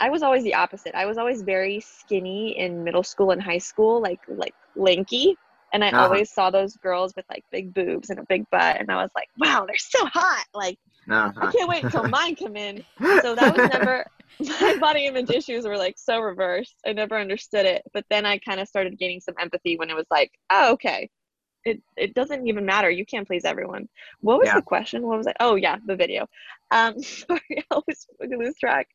I 0.01 0.09
was 0.09 0.23
always 0.23 0.43
the 0.45 0.55
opposite. 0.55 0.95
I 0.95 1.07
was 1.07 1.19
always 1.19 1.43
very 1.43 1.81
skinny 1.81 2.59
in 2.59 2.83
middle 2.83 3.03
school 3.03 3.31
and 3.31 3.43
high 3.43 3.59
school, 3.59 4.01
like 4.01 4.21
like 4.29 4.55
lanky. 4.75 5.37
And 5.73 5.85
I 5.85 5.89
uh-huh. 5.89 6.05
always 6.05 6.33
saw 6.33 6.51
those 6.51 6.77
girls 6.79 7.13
with 7.15 7.25
like 7.31 7.45
big 7.53 7.73
boobs 7.73 8.11
and 8.11 8.19
a 8.19 8.25
big 8.29 8.49
butt, 8.51 8.81
and 8.81 8.91
I 8.91 8.97
was 8.97 9.11
like, 9.15 9.29
wow, 9.39 9.67
they're 9.67 9.77
so 9.77 10.05
hot. 10.07 10.45
Like, 10.53 10.79
uh-huh. 11.09 11.47
I 11.47 11.53
can't 11.53 11.69
wait 11.69 11.85
until 11.85 12.09
mine 12.09 12.35
come 12.35 12.57
in. 12.57 12.85
So 13.23 13.37
that 13.37 13.57
was 13.57 13.71
never 13.71 14.05
my 14.61 14.77
body 14.81 15.07
image 15.07 15.31
issues 15.31 15.67
were 15.67 15.77
like 15.77 15.97
so 15.99 16.21
reversed. 16.21 16.75
I 16.87 16.93
never 16.93 17.19
understood 17.19 17.67
it. 17.67 17.83
But 17.93 18.05
then 18.11 18.27
I 18.27 18.39
kind 18.39 18.61
of 18.61 18.69
started 18.69 18.99
gaining 18.99 19.21
some 19.21 19.35
empathy 19.39 19.77
when 19.77 19.91
it 19.91 19.97
was 19.97 20.07
like, 20.11 20.33
oh, 20.51 20.73
okay. 20.73 21.11
It 21.65 21.83
it 21.97 22.15
doesn't 22.15 22.47
even 22.49 22.65
matter. 22.65 22.91
You 22.91 23.05
can't 23.05 23.27
please 23.27 23.45
everyone. 23.45 23.87
What 24.23 24.39
was 24.39 24.47
yeah. 24.47 24.55
the 24.55 24.63
question? 24.63 25.07
What 25.07 25.19
was 25.19 25.27
I? 25.27 25.35
Oh 25.41 25.57
yeah, 25.57 25.77
the 25.85 25.95
video. 25.95 26.27
Um 26.71 26.99
sorry, 27.03 27.41
I 27.59 27.65
always 27.71 28.07
lose 28.19 28.55
track. 28.59 28.89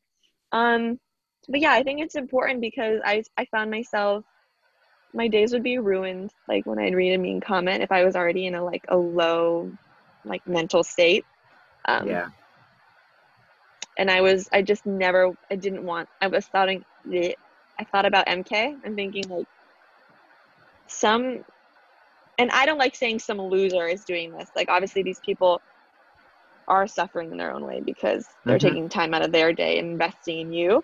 Um 0.55 1.00
but 1.47 1.59
yeah, 1.59 1.74
I 1.74 1.83
think 1.83 2.01
it's 2.01 2.15
important 2.15 2.62
because 2.62 3.01
I 3.05 3.24
I 3.38 3.45
found 3.45 3.69
myself 3.69 4.25
my 5.13 5.27
days 5.27 5.53
would 5.53 5.63
be 5.63 5.77
ruined 5.77 6.31
like 6.47 6.65
when 6.65 6.79
I'd 6.79 6.95
read 6.95 7.13
a 7.13 7.17
mean 7.17 7.39
comment 7.39 7.83
if 7.83 7.91
I 7.91 8.03
was 8.03 8.15
already 8.15 8.47
in 8.47 8.55
a 8.55 8.63
like 8.63 8.85
a 8.89 8.97
low 8.97 9.71
like 10.24 10.47
mental 10.47 10.83
state. 10.83 11.25
Um, 11.88 12.07
yeah 12.07 12.29
and 13.97 14.09
I 14.12 14.21
was 14.21 14.50
I 14.51 14.62
just 14.62 14.85
never 14.85 15.33
I 15.50 15.55
didn't 15.55 15.83
want 15.83 16.09
I 16.21 16.27
was 16.27 16.45
thoughting 16.45 16.83
I 17.13 17.83
thought 17.91 18.05
about 18.05 18.27
MK 18.27 18.77
and 18.83 18.95
thinking 18.95 19.27
like 19.29 19.47
some 20.88 21.43
and 22.38 22.51
I 22.51 22.65
don't 22.65 22.77
like 22.77 22.95
saying 22.95 23.19
some 23.19 23.39
loser 23.39 23.88
is 23.88 24.03
doing 24.03 24.31
this. 24.31 24.50
Like 24.55 24.69
obviously 24.69 25.03
these 25.03 25.19
people 25.19 25.62
are 26.67 26.88
suffering 26.88 27.31
in 27.31 27.38
their 27.38 27.51
own 27.51 27.65
way 27.65 27.81
because 27.81 28.25
they're 28.45 28.57
mm-hmm. 28.57 28.67
taking 28.67 28.89
time 28.89 29.13
out 29.13 29.22
of 29.22 29.31
their 29.31 29.53
day 29.53 29.79
and 29.79 29.91
investing 29.91 30.39
in 30.39 30.53
you. 30.53 30.84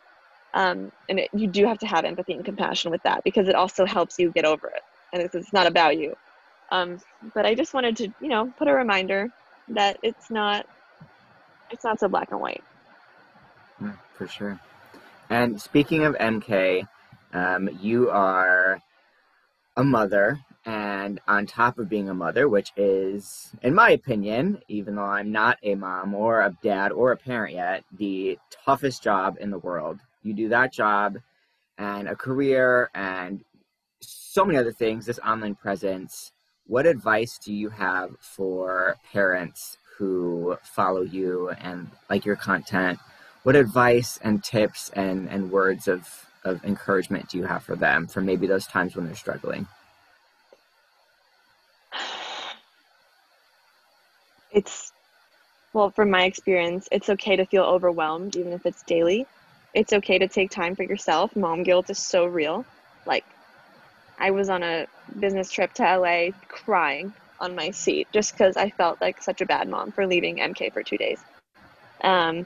Um, 0.54 0.92
and 1.08 1.20
it, 1.20 1.30
you 1.34 1.48
do 1.48 1.66
have 1.66 1.80
to 1.80 1.88
have 1.88 2.04
empathy 2.04 2.34
and 2.34 2.44
compassion 2.44 2.92
with 2.92 3.04
that 3.04 3.24
because 3.24 3.48
it 3.48 3.56
also 3.56 3.86
helps 3.86 4.20
you 4.20 4.32
get 4.32 4.46
over 4.46 4.68
it. 4.68 4.84
And 5.14 5.22
it's, 5.22 5.36
it's 5.36 5.54
not 5.54 5.68
about 5.68 5.98
you. 5.98 6.16
Um, 6.72 7.00
but 7.34 7.46
I 7.46 7.56
just 7.56 7.74
wanted 7.74 7.98
to, 7.98 8.14
you 8.22 8.28
know, 8.28 8.54
put 8.58 8.68
a 8.68 8.74
reminder 8.74 9.30
that 9.70 9.98
it's 10.04 10.30
not, 10.30 10.66
it's 11.70 11.84
not 11.84 12.00
so 12.00 12.08
black 12.08 12.32
and 12.32 12.40
white 12.40 12.64
for 14.22 14.28
sure. 14.28 14.60
And 15.32 15.60
speaking 15.60 16.04
of 16.04 16.14
MK, 16.16 16.88
um, 17.34 17.70
you 17.82 18.12
are 18.12 18.80
a 19.76 19.84
mother, 19.84 20.40
and 20.66 21.20
on 21.28 21.46
top 21.46 21.80
of 21.80 21.90
being 21.90 22.10
a 22.10 22.14
mother, 22.14 22.48
which 22.48 22.72
is, 22.76 23.52
in 23.62 23.74
my 23.74 23.92
opinion, 23.92 24.62
even 24.68 24.96
though 24.96 25.04
I'm 25.04 25.32
not 25.32 25.58
a 25.64 25.76
mom 25.76 26.14
or 26.14 26.42
a 26.42 26.56
dad 26.62 26.92
or 26.92 27.12
a 27.12 27.18
parent 27.18 27.56
yet, 27.56 27.84
the 27.92 28.38
toughest 28.50 29.02
job 29.04 29.38
in 29.40 29.50
the 29.50 29.60
world. 29.60 30.00
You 30.24 30.34
do 30.34 30.50
that 30.50 30.72
job 30.72 31.18
and 31.78 32.08
a 32.08 32.16
career 32.16 32.90
and 32.94 33.44
so 34.02 34.46
many 34.46 34.58
other 34.58 34.72
things, 34.72 35.06
this 35.06 35.20
online 35.20 35.56
presence. 35.56 36.32
What 36.68 36.86
advice 36.86 37.40
do 37.44 37.54
you 37.54 37.70
have 37.70 38.12
for 38.20 38.98
parents 39.12 39.78
who 39.98 40.58
follow 40.64 41.02
you 41.02 41.50
and 41.60 41.90
like 42.10 42.26
your 42.26 42.36
content 42.36 43.00
what 43.44 43.56
advice 43.56 44.20
and 44.22 44.44
tips 44.44 44.92
and, 44.94 45.28
and 45.30 45.52
words 45.52 45.88
of, 45.88 46.26
of 46.44 46.64
encouragement 46.64 47.30
do 47.30 47.38
you 47.38 47.44
have 47.46 47.64
for 47.64 47.76
them 47.76 48.08
for 48.08 48.22
maybe 48.22 48.48
those 48.48 48.68
times 48.68 48.96
when 48.96 49.06
they're 49.06 49.16
struggling? 49.16 49.68
It's, 54.54 54.92
well, 55.74 55.90
from 55.92 56.10
my 56.10 56.26
experience, 56.26 56.88
it's 56.92 57.10
okay 57.10 57.36
to 57.38 57.46
feel 57.46 57.64
overwhelmed, 57.64 58.36
even 58.36 58.52
if 58.54 58.66
it's 58.66 58.84
daily. 58.84 59.26
It's 59.74 59.94
okay 59.94 60.20
to 60.20 60.28
take 60.28 60.52
time 60.52 60.76
for 60.76 60.84
yourself. 60.84 61.36
Mom 61.36 61.64
guilt 61.64 61.90
is 61.90 61.98
so 62.00 62.26
real. 62.26 62.66
Like, 63.06 63.24
I 64.20 64.32
was 64.32 64.50
on 64.50 64.62
a 64.62 64.88
business 65.20 65.50
trip 65.50 65.74
to 65.76 65.84
LA 65.84 66.32
crying 66.50 67.14
on 67.40 67.56
my 67.56 67.72
seat 67.72 68.08
just 68.12 68.34
because 68.34 68.58
I 68.58 68.70
felt 68.72 69.00
like 69.02 69.22
such 69.22 69.42
a 69.42 69.46
bad 69.46 69.70
mom 69.70 69.92
for 69.92 70.06
leaving 70.06 70.42
MK 70.42 70.72
for 70.74 70.84
two 70.84 70.98
days. 70.98 71.20
Um, 72.04 72.46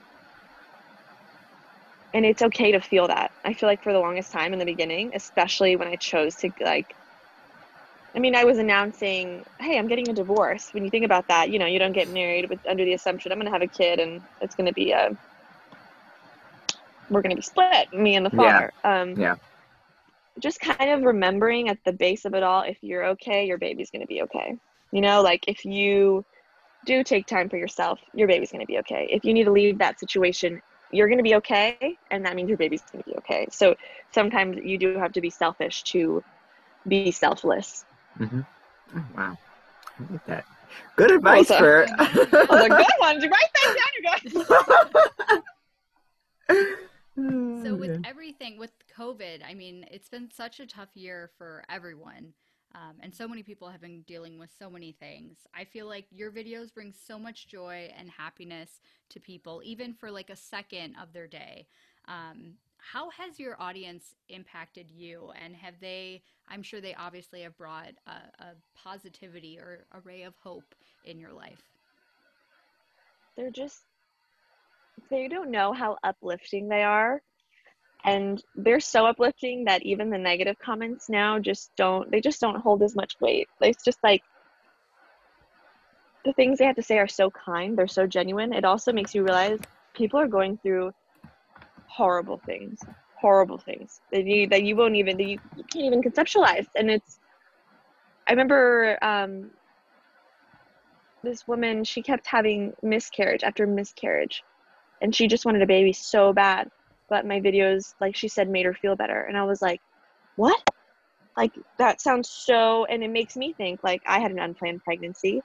and 2.16 2.26
it's 2.26 2.42
okay 2.42 2.72
to 2.72 2.80
feel 2.80 3.08
that 3.08 3.32
i 3.44 3.54
feel 3.54 3.68
like 3.68 3.84
for 3.84 3.92
the 3.92 4.00
longest 4.00 4.32
time 4.32 4.54
in 4.54 4.60
the 4.60 4.66
beginning 4.66 5.12
especially 5.14 5.76
when 5.76 5.88
i 5.88 5.96
chose 5.98 6.36
to 6.36 6.50
like 6.62 6.96
i 8.16 8.20
mean 8.20 8.36
i 8.36 8.44
was 8.44 8.58
announcing 8.58 9.44
hey 9.60 9.78
i'm 9.78 9.88
getting 9.88 10.10
a 10.10 10.14
divorce. 10.14 10.70
When 10.72 10.84
you 10.84 10.90
think 10.90 11.06
about 11.06 11.28
that 11.28 11.50
you 11.50 11.60
know 11.60 11.66
you 11.66 11.80
don't 11.80 11.94
get 11.94 12.10
married 12.10 12.50
with 12.50 12.60
under 12.68 12.86
the 12.86 12.94
assumption 12.94 13.32
i'm 13.32 13.38
going 13.38 13.48
to 13.48 13.52
have 13.52 13.62
a 13.62 13.68
kid 13.68 14.00
and 14.00 14.22
it's 14.42 14.56
going 14.56 14.68
to 14.68 14.74
be 14.74 14.92
a 14.92 15.16
we're 17.10 17.22
going 17.22 17.32
to 17.32 17.36
be 17.36 17.42
split 17.42 17.94
me 17.94 18.16
and 18.16 18.26
the 18.26 18.30
father. 18.32 18.72
Yeah. 18.84 19.02
um 19.02 19.20
yeah. 19.20 19.36
just 20.40 20.60
kind 20.60 20.90
of 20.90 21.04
remembering 21.04 21.70
at 21.70 21.78
the 21.86 21.94
base 21.94 22.26
of 22.26 22.34
it 22.34 22.44
all 22.44 22.62
if 22.62 22.78
you're 22.82 23.06
okay 23.10 23.46
your 23.46 23.58
baby's 23.58 23.92
going 23.92 24.02
to 24.02 24.08
be 24.08 24.22
okay. 24.24 24.58
You 24.92 25.02
know 25.02 25.22
like 25.22 25.46
if 25.48 25.66
you 25.66 26.26
do 26.86 27.04
take 27.04 27.26
time 27.26 27.50
for 27.50 27.58
yourself 27.58 28.00
your 28.14 28.28
baby's 28.28 28.52
going 28.52 28.62
to 28.62 28.68
be 28.68 28.80
okay. 28.80 29.08
If 29.10 29.26
you 29.26 29.34
need 29.34 29.46
to 29.46 29.52
leave 29.52 29.80
that 29.80 30.00
situation 30.00 30.62
you're 30.92 31.08
going 31.08 31.18
to 31.18 31.24
be 31.24 31.36
okay 31.36 31.98
and 32.12 32.26
that 32.26 32.36
means 32.36 32.48
your 32.48 32.58
baby's 32.58 32.82
going 32.92 33.04
to 33.04 33.10
be 33.10 33.18
okay. 33.18 33.48
So 33.52 33.76
sometimes 34.12 34.58
you 34.64 34.78
do 34.78 34.98
have 34.98 35.14
to 35.14 35.22
be 35.22 35.30
selfish 35.30 35.84
to 35.84 36.24
be 36.88 37.12
selfless 37.12 37.84
mm-hmm. 38.20 38.42
oh, 38.96 39.06
wow 39.16 39.38
i 40.00 40.12
like 40.12 40.26
that 40.26 40.46
good 40.96 41.12
advice 41.12 41.52
also, 41.52 41.58
for 41.58 41.82
a 42.00 42.70
good 42.70 42.86
one 43.00 43.22
you 43.22 43.30
write 43.30 43.52
that 43.54 43.76
down 43.76 43.92
you 43.96 44.04
guys 44.04 44.48
so 47.66 47.76
with 47.76 48.02
everything 48.06 48.58
with 48.58 48.72
covid 48.98 49.40
i 49.48 49.54
mean 49.54 49.86
it's 49.92 50.10
been 50.10 50.30
such 50.32 50.60
a 50.60 50.66
tough 50.66 50.90
year 50.96 51.30
for 51.38 51.64
everyone 51.70 52.34
um, 52.76 52.98
and 53.00 53.16
so 53.16 53.26
many 53.26 53.42
people 53.42 53.70
have 53.70 53.80
been 53.80 54.02
dealing 54.02 54.38
with 54.38 54.50
so 54.60 54.70
many 54.70 54.92
things. 54.92 55.38
I 55.54 55.64
feel 55.64 55.88
like 55.88 56.08
your 56.12 56.30
videos 56.30 56.74
bring 56.74 56.94
so 56.94 57.18
much 57.18 57.48
joy 57.48 57.90
and 57.98 58.10
happiness 58.10 58.82
to 59.12 59.20
people, 59.22 59.62
even 59.64 59.94
for 59.94 60.12
like 60.12 60.30
a 60.30 60.36
second 60.36 60.96
of 61.02 61.14
their 61.14 61.28
day. 61.28 61.68
Um, 62.10 62.56
how 62.92 63.10
has 63.10 63.40
your 63.40 63.60
audience 63.60 64.16
impacted 64.30 64.92
you? 64.92 65.32
And 65.44 65.56
have 65.56 65.76
they, 65.82 66.22
I'm 66.48 66.62
sure 66.62 66.82
they 66.82 66.94
obviously 66.96 67.42
have 67.42 67.58
brought 67.58 67.94
a, 68.08 68.44
a 68.44 68.48
positivity 68.76 69.58
or 69.60 69.86
a 69.92 70.00
ray 70.02 70.24
of 70.24 70.34
hope 70.44 70.76
in 71.04 71.20
your 71.20 71.34
life. 71.34 71.62
They're 73.36 73.52
just, 73.52 73.82
they 75.10 75.28
don't 75.28 75.52
know 75.52 75.74
how 75.74 75.98
uplifting 76.04 76.70
they 76.70 76.84
are 76.84 77.22
and 78.06 78.44
they're 78.56 78.80
so 78.80 79.06
uplifting 79.08 79.66
that 79.66 79.82
even 79.84 80.10
the 80.10 80.18
negative 80.18 80.58
comments 80.60 81.10
now 81.10 81.40
just 81.40 81.72
don't 81.76 82.10
they 82.12 82.22
just 82.22 82.40
don't 82.40 82.62
hold 82.62 82.84
as 82.84 82.96
much 82.96 83.16
weight 83.20 83.48
it's 83.62 83.84
just 83.84 83.98
like 84.04 84.22
the 86.24 86.34
things 86.34 86.60
they 86.60 86.66
have 86.66 86.76
to 86.76 86.84
say 86.84 86.98
are 86.98 87.08
so 87.08 87.30
kind 87.32 87.78
they're 87.78 87.88
so 87.88 88.06
genuine 88.06 88.54
it 88.54 88.64
also 88.64 88.94
makes 88.94 89.14
you 89.14 89.24
realize 89.24 89.60
people 89.94 90.20
are 90.20 90.28
going 90.28 90.58
through 90.58 90.92
horrible 91.96 92.42
things 92.46 92.80
horrible 93.20 93.58
things 93.58 94.02
that 94.12 94.26
you 94.26 94.48
that 94.48 94.64
you 94.64 94.76
won't 94.76 94.96
even 94.96 95.18
that 95.18 95.24
you, 95.24 95.40
you 95.56 95.64
can't 95.72 95.86
even 95.86 96.02
conceptualize 96.02 96.68
and 96.76 96.92
it's 96.92 97.20
i 98.28 98.32
remember 98.32 98.98
um 99.02 99.50
this 101.24 101.48
woman 101.48 101.84
she 101.84 102.02
kept 102.02 102.28
having 102.28 102.74
miscarriage 102.84 103.44
after 103.44 103.66
miscarriage 103.66 104.44
and 105.02 105.16
she 105.16 105.28
just 105.28 105.46
wanted 105.46 105.62
a 105.62 105.68
baby 105.68 105.94
so 105.94 106.34
bad 106.34 106.70
but 107.10 107.26
my 107.26 107.40
videos, 107.40 107.94
like 108.02 108.16
she 108.16 108.28
said, 108.28 108.50
made 108.50 108.66
her 108.66 108.74
feel 108.74 108.96
better. 108.96 109.22
And 109.22 109.38
I 109.38 109.44
was 109.44 109.62
like, 109.62 109.80
what? 110.36 110.60
Like, 111.38 111.52
that 111.78 112.02
sounds 112.02 112.30
so, 112.30 112.86
and 112.86 113.04
it 113.04 113.12
makes 113.12 113.36
me 113.36 113.54
think, 113.54 113.82
like, 113.84 114.02
I 114.08 114.20
had 114.20 114.32
an 114.32 114.40
unplanned 114.40 114.84
pregnancy. 114.84 115.42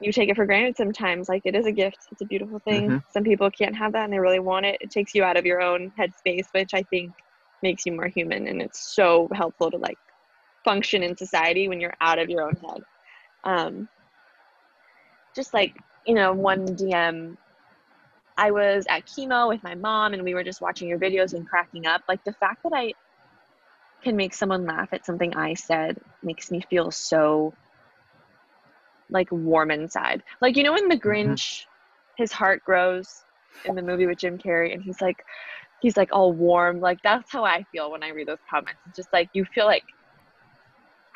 You 0.00 0.12
take 0.12 0.28
it 0.28 0.36
for 0.36 0.46
granted 0.46 0.76
sometimes. 0.76 1.28
Like, 1.28 1.42
it 1.44 1.54
is 1.54 1.66
a 1.66 1.72
gift, 1.72 1.98
it's 2.10 2.22
a 2.22 2.24
beautiful 2.24 2.58
thing. 2.60 2.88
Mm-hmm. 2.88 2.98
Some 3.12 3.24
people 3.24 3.50
can't 3.50 3.76
have 3.76 3.92
that 3.92 4.04
and 4.04 4.12
they 4.12 4.18
really 4.18 4.38
want 4.38 4.66
it. 4.66 4.78
It 4.80 4.90
takes 4.90 5.14
you 5.14 5.24
out 5.24 5.36
of 5.36 5.44
your 5.44 5.60
own 5.60 5.92
headspace, 5.98 6.46
which 6.52 6.74
I 6.74 6.82
think 6.84 7.12
makes 7.62 7.84
you 7.84 7.92
more 7.92 8.08
human. 8.08 8.46
And 8.48 8.62
it's 8.62 8.94
so 8.94 9.28
helpful 9.32 9.70
to, 9.70 9.76
like, 9.76 9.98
function 10.64 11.02
in 11.02 11.16
society 11.16 11.68
when 11.68 11.80
you're 11.80 11.96
out 12.00 12.18
of 12.18 12.30
your 12.30 12.42
own 12.42 12.56
head. 12.56 12.82
Um, 13.44 13.88
just 15.34 15.54
like, 15.54 15.76
you 16.06 16.14
know, 16.14 16.32
one 16.32 16.66
DM 16.66 17.36
I 18.40 18.50
was 18.50 18.86
at 18.88 19.04
chemo 19.04 19.48
with 19.48 19.62
my 19.62 19.74
mom 19.74 20.14
and 20.14 20.24
we 20.24 20.32
were 20.32 20.42
just 20.42 20.62
watching 20.62 20.88
your 20.88 20.98
videos 20.98 21.34
and 21.34 21.46
cracking 21.46 21.86
up. 21.86 22.00
Like 22.08 22.24
the 22.24 22.32
fact 22.32 22.62
that 22.62 22.72
I 22.74 22.94
can 24.02 24.16
make 24.16 24.32
someone 24.32 24.64
laugh 24.64 24.88
at 24.92 25.04
something 25.04 25.36
I 25.36 25.52
said 25.52 25.98
makes 26.22 26.50
me 26.50 26.62
feel 26.70 26.90
so 26.90 27.52
like 29.10 29.30
warm 29.30 29.70
inside. 29.70 30.22
Like 30.40 30.56
you 30.56 30.62
know 30.62 30.72
when 30.72 30.88
the 30.88 30.96
mm-hmm. 30.96 31.08
Grinch 31.08 31.32
mm-hmm. 31.32 32.22
his 32.22 32.32
heart 32.32 32.62
grows 32.64 33.24
in 33.64 33.74
the 33.74 33.82
movie 33.82 34.06
with 34.06 34.18
Jim 34.18 34.38
Carrey 34.38 34.72
and 34.72 34.82
he's 34.82 35.00
like 35.00 35.24
he's 35.80 35.96
like 35.96 36.10
all 36.12 36.32
warm. 36.32 36.80
Like 36.80 37.02
that's 37.02 37.30
how 37.30 37.44
I 37.44 37.64
feel 37.72 37.90
when 37.90 38.02
I 38.02 38.10
read 38.10 38.28
those 38.28 38.38
comments. 38.48 38.80
It's 38.88 38.96
just 38.96 39.12
like 39.12 39.30
you 39.32 39.44
feel 39.44 39.66
like 39.66 39.84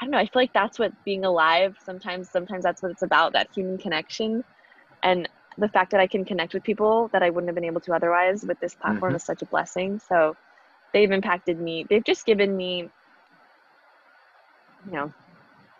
I 0.00 0.04
don't 0.04 0.10
know, 0.10 0.18
I 0.18 0.24
feel 0.24 0.42
like 0.42 0.52
that's 0.52 0.78
what 0.78 0.92
being 1.04 1.24
alive 1.24 1.76
sometimes 1.84 2.30
sometimes 2.30 2.64
that's 2.64 2.82
what 2.82 2.90
it's 2.90 3.02
about, 3.02 3.32
that 3.34 3.48
human 3.54 3.78
connection. 3.78 4.44
And 5.02 5.28
the 5.56 5.68
fact 5.68 5.92
that 5.92 6.00
I 6.00 6.06
can 6.06 6.24
connect 6.24 6.54
with 6.54 6.64
people 6.64 7.08
that 7.12 7.22
I 7.22 7.30
wouldn't 7.30 7.48
have 7.48 7.54
been 7.54 7.64
able 7.64 7.80
to 7.82 7.92
otherwise 7.94 8.44
with 8.44 8.58
this 8.60 8.74
platform 8.74 9.10
mm-hmm. 9.10 9.16
is 9.16 9.22
such 9.22 9.42
a 9.42 9.46
blessing. 9.46 10.00
So 10.00 10.36
they've 10.92 11.10
impacted 11.10 11.60
me. 11.60 11.86
They've 11.88 12.04
just 12.04 12.26
given 12.26 12.56
me, 12.56 12.88
you 14.86 14.92
know, 14.92 15.12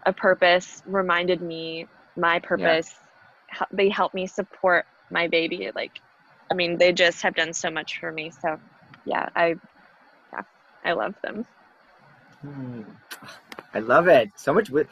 a 0.06 0.12
purpose 0.12 0.82
reminded 0.86 1.40
me 1.40 1.86
my 2.16 2.38
purpose. 2.38 2.94
Yeah. 3.52 3.66
They 3.72 3.88
help 3.88 4.14
me 4.14 4.26
support 4.26 4.86
my 5.10 5.28
baby. 5.28 5.70
Like, 5.74 6.00
I 6.50 6.54
mean, 6.54 6.78
they 6.78 6.92
just 6.92 7.22
have 7.22 7.34
done 7.34 7.52
so 7.52 7.70
much 7.70 7.98
for 7.98 8.10
me. 8.12 8.30
So, 8.30 8.58
yeah, 9.04 9.28
I, 9.36 9.54
yeah, 10.32 10.42
I 10.84 10.92
love 10.92 11.14
them. 11.22 11.46
Hmm. 12.40 12.82
I 13.72 13.80
love 13.80 14.06
it 14.08 14.30
so 14.36 14.52
much. 14.52 14.70
With 14.70 14.88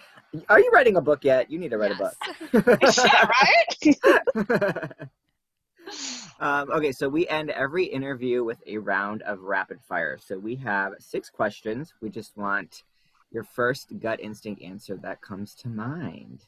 are 0.49 0.61
you 0.61 0.71
writing 0.73 0.97
a 0.97 1.00
book 1.00 1.25
yet? 1.25 1.50
You 1.50 1.59
need 1.59 1.71
to 1.71 1.79
write 1.79 1.95
yes. 1.99 2.17
a 2.52 2.61
book. 2.61 2.67
right? 4.37 5.09
um, 6.41 6.71
okay, 6.71 6.93
so 6.93 7.09
we 7.09 7.29
end 7.29 7.50
every 7.50 7.85
interview 7.85 8.43
with 8.43 8.62
a 8.67 8.79
round 8.79 9.23
of 9.23 9.41
rapid 9.41 9.81
fire. 9.83 10.19
So 10.19 10.38
we 10.38 10.57
have 10.57 10.95
six 10.99 11.29
questions. 11.29 11.93
We 12.00 12.09
just 12.09 12.37
want 12.37 12.83
your 13.31 13.45
first 13.45 13.99
gut 14.00 14.21
instinct 14.21 14.62
answer 14.62 14.97
that 15.02 15.21
comes 15.21 15.55
to 15.57 15.69
mind. 15.69 16.47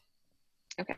Okay. 0.80 0.94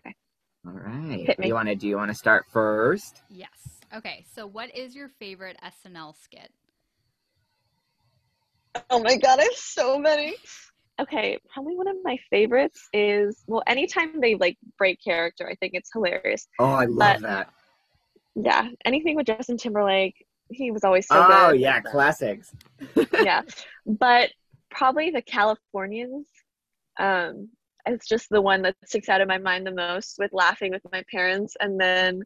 All 0.66 0.72
right. 0.72 1.36
You 1.42 1.54
want 1.54 1.68
to? 1.68 1.74
Do 1.74 1.86
you 1.86 1.96
want 1.96 2.10
to 2.10 2.16
start 2.16 2.46
first? 2.52 3.22
Yes. 3.30 3.48
Okay. 3.94 4.24
So, 4.34 4.46
what 4.46 4.74
is 4.74 4.94
your 4.94 5.08
favorite 5.08 5.56
SNL 5.62 6.14
skit? 6.20 6.50
Oh 8.90 9.02
my 9.02 9.16
god, 9.16 9.38
I 9.40 9.44
have 9.44 9.54
so 9.54 9.98
many. 9.98 10.34
Okay, 11.00 11.38
probably 11.52 11.76
one 11.76 11.88
of 11.88 11.96
my 12.02 12.16
favorites 12.30 12.88
is 12.92 13.42
well, 13.46 13.62
anytime 13.66 14.20
they 14.20 14.34
like 14.34 14.56
break 14.78 14.98
character, 15.02 15.48
I 15.48 15.54
think 15.56 15.72
it's 15.74 15.90
hilarious. 15.92 16.48
Oh, 16.58 16.64
I 16.64 16.86
love 16.86 17.20
but, 17.20 17.22
that. 17.22 17.50
Yeah, 18.34 18.68
anything 18.84 19.16
with 19.16 19.26
Justin 19.26 19.56
Timberlake, 19.56 20.14
he 20.50 20.70
was 20.70 20.84
always 20.84 21.06
so 21.06 21.22
oh, 21.22 21.26
good. 21.26 21.36
Oh 21.36 21.52
yeah, 21.52 21.80
classics. 21.80 22.54
yeah, 23.22 23.42
but 23.86 24.30
probably 24.70 25.10
the 25.10 25.22
Californians. 25.22 26.26
Um, 26.98 27.50
it's 27.86 28.08
just 28.08 28.28
the 28.30 28.42
one 28.42 28.62
that 28.62 28.76
sticks 28.84 29.08
out 29.08 29.20
of 29.20 29.28
my 29.28 29.38
mind 29.38 29.66
the 29.66 29.72
most 29.72 30.16
with 30.18 30.32
laughing 30.32 30.72
with 30.72 30.82
my 30.92 31.02
parents, 31.10 31.56
and 31.60 31.80
then 31.80 32.22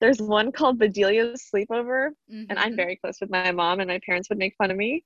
there's 0.00 0.20
one 0.20 0.52
called 0.52 0.78
Bedelia's 0.78 1.48
Sleepover, 1.54 2.10
mm-hmm. 2.30 2.44
and 2.50 2.58
I'm 2.58 2.68
mm-hmm. 2.68 2.76
very 2.76 2.96
close 2.96 3.20
with 3.20 3.30
my 3.30 3.52
mom, 3.52 3.80
and 3.80 3.88
my 3.88 4.00
parents 4.04 4.28
would 4.28 4.38
make 4.38 4.54
fun 4.56 4.70
of 4.70 4.76
me 4.76 5.04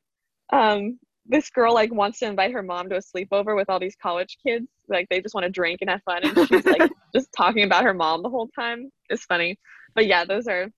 um, 0.51 0.99
this 1.27 1.51
girl 1.51 1.75
like 1.75 1.93
wants 1.93 2.21
to 2.21 2.27
invite 2.27 2.53
her 2.53 2.63
mom 2.63 2.89
to 2.89 2.97
a 2.97 3.01
sleepover 3.01 3.55
with 3.55 3.69
all 3.69 3.79
these 3.79 3.97
college 3.97 4.39
kids. 4.43 4.67
Like 4.89 5.09
they 5.09 5.21
just 5.21 5.35
want 5.35 5.45
to 5.45 5.51
drink 5.51 5.79
and 5.83 5.91
have 5.91 6.03
fun, 6.03 6.23
and 6.25 6.49
she's 6.49 6.65
like 6.65 6.91
just 7.15 7.29
talking 7.37 7.65
about 7.65 7.85
her 7.85 7.95
mom 7.95 8.23
the 8.23 8.31
whole 8.31 8.49
time. 8.49 8.91
It's 9.11 9.25
funny, 9.25 9.59
but 9.95 10.07
yeah, 10.07 10.25
those 10.25 10.47
are. 10.47 10.69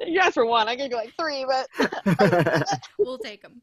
You 0.00 0.18
asked 0.18 0.34
for 0.34 0.44
one. 0.44 0.66
I 0.68 0.74
could 0.74 0.90
go 0.90 0.96
like 0.96 1.12
three, 1.18 1.46
but 1.46 2.68
we'll 2.98 3.18
take 3.18 3.42
them. 3.42 3.62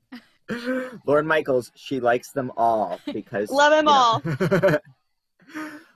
Lorne 1.05 1.27
Michaels, 1.27 1.71
she 1.75 1.99
likes 1.99 2.31
them 2.31 2.53
all 2.55 3.01
because 3.11 3.49
love 3.49 3.71
them 3.71 3.89
all. 3.89 4.21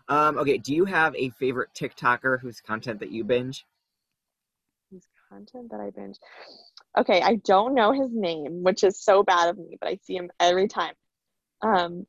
um, 0.07 0.37
okay, 0.37 0.57
do 0.57 0.73
you 0.73 0.85
have 0.85 1.15
a 1.15 1.29
favorite 1.31 1.69
TikToker 1.73 2.39
whose 2.39 2.61
content 2.61 2.99
that 2.99 3.11
you 3.11 3.23
binge? 3.23 3.65
Whose 4.91 5.07
content 5.29 5.71
that 5.71 5.79
I 5.79 5.89
binge? 5.89 6.17
okay, 6.97 7.21
I 7.21 7.35
don't 7.35 7.73
know 7.73 7.91
his 7.91 8.11
name, 8.11 8.63
which 8.63 8.83
is 8.83 9.01
so 9.01 9.23
bad 9.23 9.49
of 9.49 9.57
me, 9.57 9.77
but 9.79 9.89
I 9.89 9.99
see 10.03 10.15
him 10.15 10.29
every 10.39 10.67
time. 10.67 10.93
Um, 11.61 12.05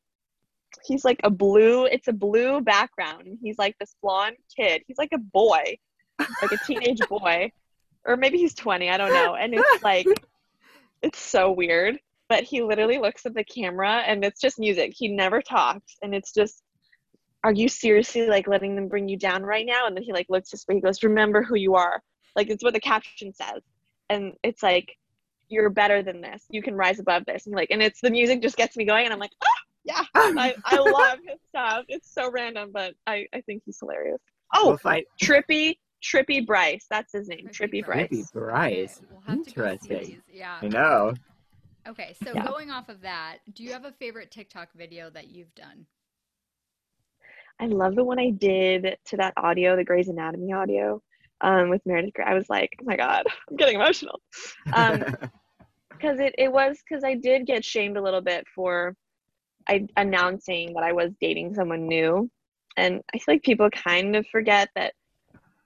he's 0.85 1.03
like 1.03 1.19
a 1.23 1.29
blue, 1.29 1.85
it's 1.85 2.07
a 2.07 2.13
blue 2.13 2.61
background. 2.61 3.39
He's 3.41 3.57
like 3.57 3.75
this 3.79 3.95
blonde 4.01 4.37
kid. 4.55 4.83
He's 4.87 4.97
like 4.97 5.11
a 5.13 5.17
boy, 5.17 5.77
like 6.19 6.51
a 6.51 6.65
teenage 6.65 7.01
boy, 7.09 7.51
or 8.05 8.17
maybe 8.17 8.37
he's 8.37 8.53
20, 8.53 8.89
I 8.89 8.97
don't 8.97 9.13
know. 9.13 9.35
And 9.35 9.53
it's 9.53 9.83
like, 9.83 10.07
it's 11.01 11.19
so 11.19 11.51
weird. 11.51 11.99
But 12.29 12.43
he 12.43 12.61
literally 12.61 12.99
looks 12.99 13.25
at 13.25 13.33
the 13.33 13.45
camera 13.45 14.03
and 14.05 14.25
it's 14.25 14.41
just 14.41 14.59
music. 14.59 14.91
He 14.93 15.07
never 15.07 15.41
talks. 15.41 15.95
And 16.01 16.13
it's 16.13 16.33
just, 16.33 16.61
are 17.43 17.53
you 17.53 17.69
seriously 17.69 18.27
like 18.27 18.47
letting 18.47 18.75
them 18.75 18.87
bring 18.87 19.07
you 19.07 19.17
down 19.17 19.43
right 19.43 19.65
now? 19.65 19.87
And 19.87 19.95
then 19.95 20.03
he 20.03 20.13
like 20.13 20.27
looks 20.29 20.49
this 20.49 20.65
way. 20.67 20.75
He 20.75 20.81
goes, 20.81 21.03
remember 21.03 21.43
who 21.43 21.55
you 21.55 21.75
are. 21.75 22.01
Like 22.35 22.49
it's 22.49 22.63
what 22.63 22.73
the 22.73 22.79
caption 22.79 23.33
says. 23.33 23.61
And 24.09 24.33
it's 24.43 24.63
like 24.63 24.95
you're 25.49 25.69
better 25.69 26.03
than 26.03 26.21
this. 26.21 26.43
You 26.49 26.61
can 26.61 26.75
rise 26.75 26.99
above 26.99 27.25
this. 27.25 27.45
And 27.45 27.55
like 27.55 27.69
and 27.71 27.81
it's 27.81 28.01
the 28.01 28.09
music 28.09 28.41
just 28.41 28.57
gets 28.57 28.75
me 28.75 28.85
going 28.85 29.05
and 29.05 29.13
i'm 29.13 29.19
like 29.19 29.31
ah, 29.43 29.47
yeah 29.83 30.03
I, 30.15 30.55
I 30.65 30.77
love 30.77 31.19
his 31.25 31.39
stuff. 31.49 31.85
It's 31.87 32.13
so 32.13 32.29
random 32.31 32.71
but 32.73 32.93
i 33.05 33.25
i 33.33 33.41
think 33.41 33.63
he's 33.65 33.77
hilarious. 33.79 34.21
Oh 34.53 34.77
we'll 34.83 35.01
trippy 35.21 35.77
trippy 36.03 36.45
bryce. 36.45 36.85
That's 36.89 37.13
his 37.13 37.27
name 37.27 37.49
trippy, 37.51 37.83
trippy 37.83 37.85
bryce. 37.85 38.09
Trippy 38.09 38.33
bryce. 38.33 39.01
Okay, 39.03 39.21
we'll 39.27 39.37
interesting. 39.37 40.21
yeah. 40.31 40.57
I 40.61 40.67
know. 40.67 41.13
Okay 41.87 42.15
so 42.23 42.33
yeah. 42.33 42.45
going 42.45 42.71
off 42.71 42.89
of 42.89 43.01
that 43.01 43.37
do 43.53 43.63
you 43.63 43.71
have 43.71 43.85
a 43.85 43.93
favorite 43.93 44.31
tiktok 44.31 44.69
video 44.75 45.09
that 45.11 45.29
you've 45.29 45.53
done 45.55 45.85
I 47.59 47.65
love 47.65 47.95
the 47.95 48.03
one 48.03 48.19
I 48.19 48.29
did 48.29 48.97
to 49.05 49.17
that 49.17 49.33
audio, 49.37 49.75
the 49.75 49.83
Grey's 49.83 50.09
Anatomy 50.09 50.53
audio 50.53 51.01
um, 51.41 51.69
with 51.69 51.85
Meredith 51.85 52.13
Grey. 52.13 52.25
I 52.25 52.33
was 52.33 52.49
like, 52.49 52.77
oh 52.81 52.85
my 52.85 52.95
God, 52.95 53.25
I'm 53.49 53.57
getting 53.57 53.75
emotional. 53.75 54.21
Um, 54.73 55.03
because 55.89 56.19
it, 56.19 56.35
it 56.37 56.51
was 56.51 56.77
because 56.87 57.03
I 57.03 57.15
did 57.15 57.47
get 57.47 57.65
shamed 57.65 57.97
a 57.97 58.01
little 58.01 58.21
bit 58.21 58.45
for 58.53 58.95
I, 59.67 59.87
announcing 59.97 60.73
that 60.73 60.83
I 60.83 60.91
was 60.91 61.11
dating 61.19 61.55
someone 61.55 61.87
new. 61.87 62.29
And 62.75 63.01
I 63.13 63.17
feel 63.17 63.35
like 63.35 63.43
people 63.43 63.69
kind 63.71 64.15
of 64.15 64.27
forget 64.27 64.69
that 64.75 64.93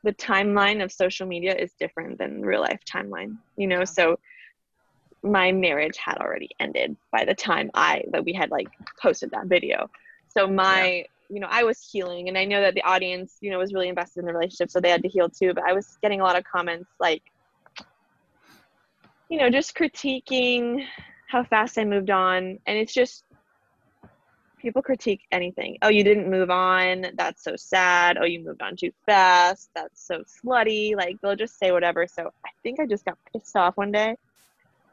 the 0.03 0.13
timeline 0.13 0.81
of 0.81 0.91
social 0.91 1.27
media 1.27 1.53
is 1.53 1.73
different 1.79 2.17
than 2.17 2.41
real 2.41 2.61
life 2.61 2.79
timeline, 2.89 3.37
you 3.57 3.67
know? 3.67 3.83
So 3.83 4.17
my 5.21 5.51
marriage 5.51 5.97
had 5.97 6.17
already 6.17 6.49
ended 6.59 6.95
by 7.11 7.25
the 7.25 7.35
time 7.35 7.69
I 7.73 8.03
that 8.11 8.23
we 8.23 8.33
had 8.33 8.49
like 8.49 8.69
posted 9.01 9.31
that 9.31 9.47
video. 9.47 9.89
So 10.29 10.47
my 10.47 11.05
you 11.31 11.39
know, 11.39 11.47
I 11.49 11.63
was 11.63 11.87
healing 11.91 12.27
and 12.27 12.37
I 12.37 12.43
know 12.43 12.59
that 12.61 12.75
the 12.75 12.83
audience, 12.83 13.37
you 13.39 13.51
know, 13.51 13.57
was 13.57 13.73
really 13.73 13.87
invested 13.87 14.19
in 14.19 14.25
the 14.25 14.33
relationship, 14.33 14.69
so 14.69 14.81
they 14.81 14.89
had 14.89 15.01
to 15.03 15.07
heal 15.07 15.29
too. 15.29 15.53
But 15.53 15.63
I 15.63 15.73
was 15.73 15.97
getting 16.01 16.19
a 16.19 16.23
lot 16.23 16.37
of 16.37 16.43
comments 16.43 16.89
like, 16.99 17.23
you 19.29 19.37
know, 19.37 19.49
just 19.49 19.75
critiquing 19.75 20.85
how 21.29 21.43
fast 21.45 21.77
I 21.77 21.85
moved 21.85 22.09
on. 22.09 22.59
And 22.65 22.77
it's 22.77 22.93
just 22.93 23.23
people 24.59 24.81
critique 24.81 25.21
anything. 25.31 25.77
Oh, 25.81 25.87
you 25.87 26.03
didn't 26.03 26.29
move 26.29 26.49
on. 26.49 27.07
That's 27.15 27.43
so 27.43 27.55
sad. 27.55 28.17
Oh, 28.19 28.25
you 28.25 28.43
moved 28.43 28.61
on 28.61 28.75
too 28.75 28.91
fast. 29.05 29.69
That's 29.73 30.05
so 30.05 30.23
slutty. 30.23 30.97
Like 30.97 31.15
they'll 31.21 31.37
just 31.37 31.57
say 31.57 31.71
whatever. 31.71 32.07
So 32.07 32.29
I 32.45 32.49
think 32.61 32.81
I 32.81 32.85
just 32.85 33.05
got 33.05 33.17
pissed 33.31 33.55
off 33.55 33.77
one 33.77 33.93
day. 33.93 34.17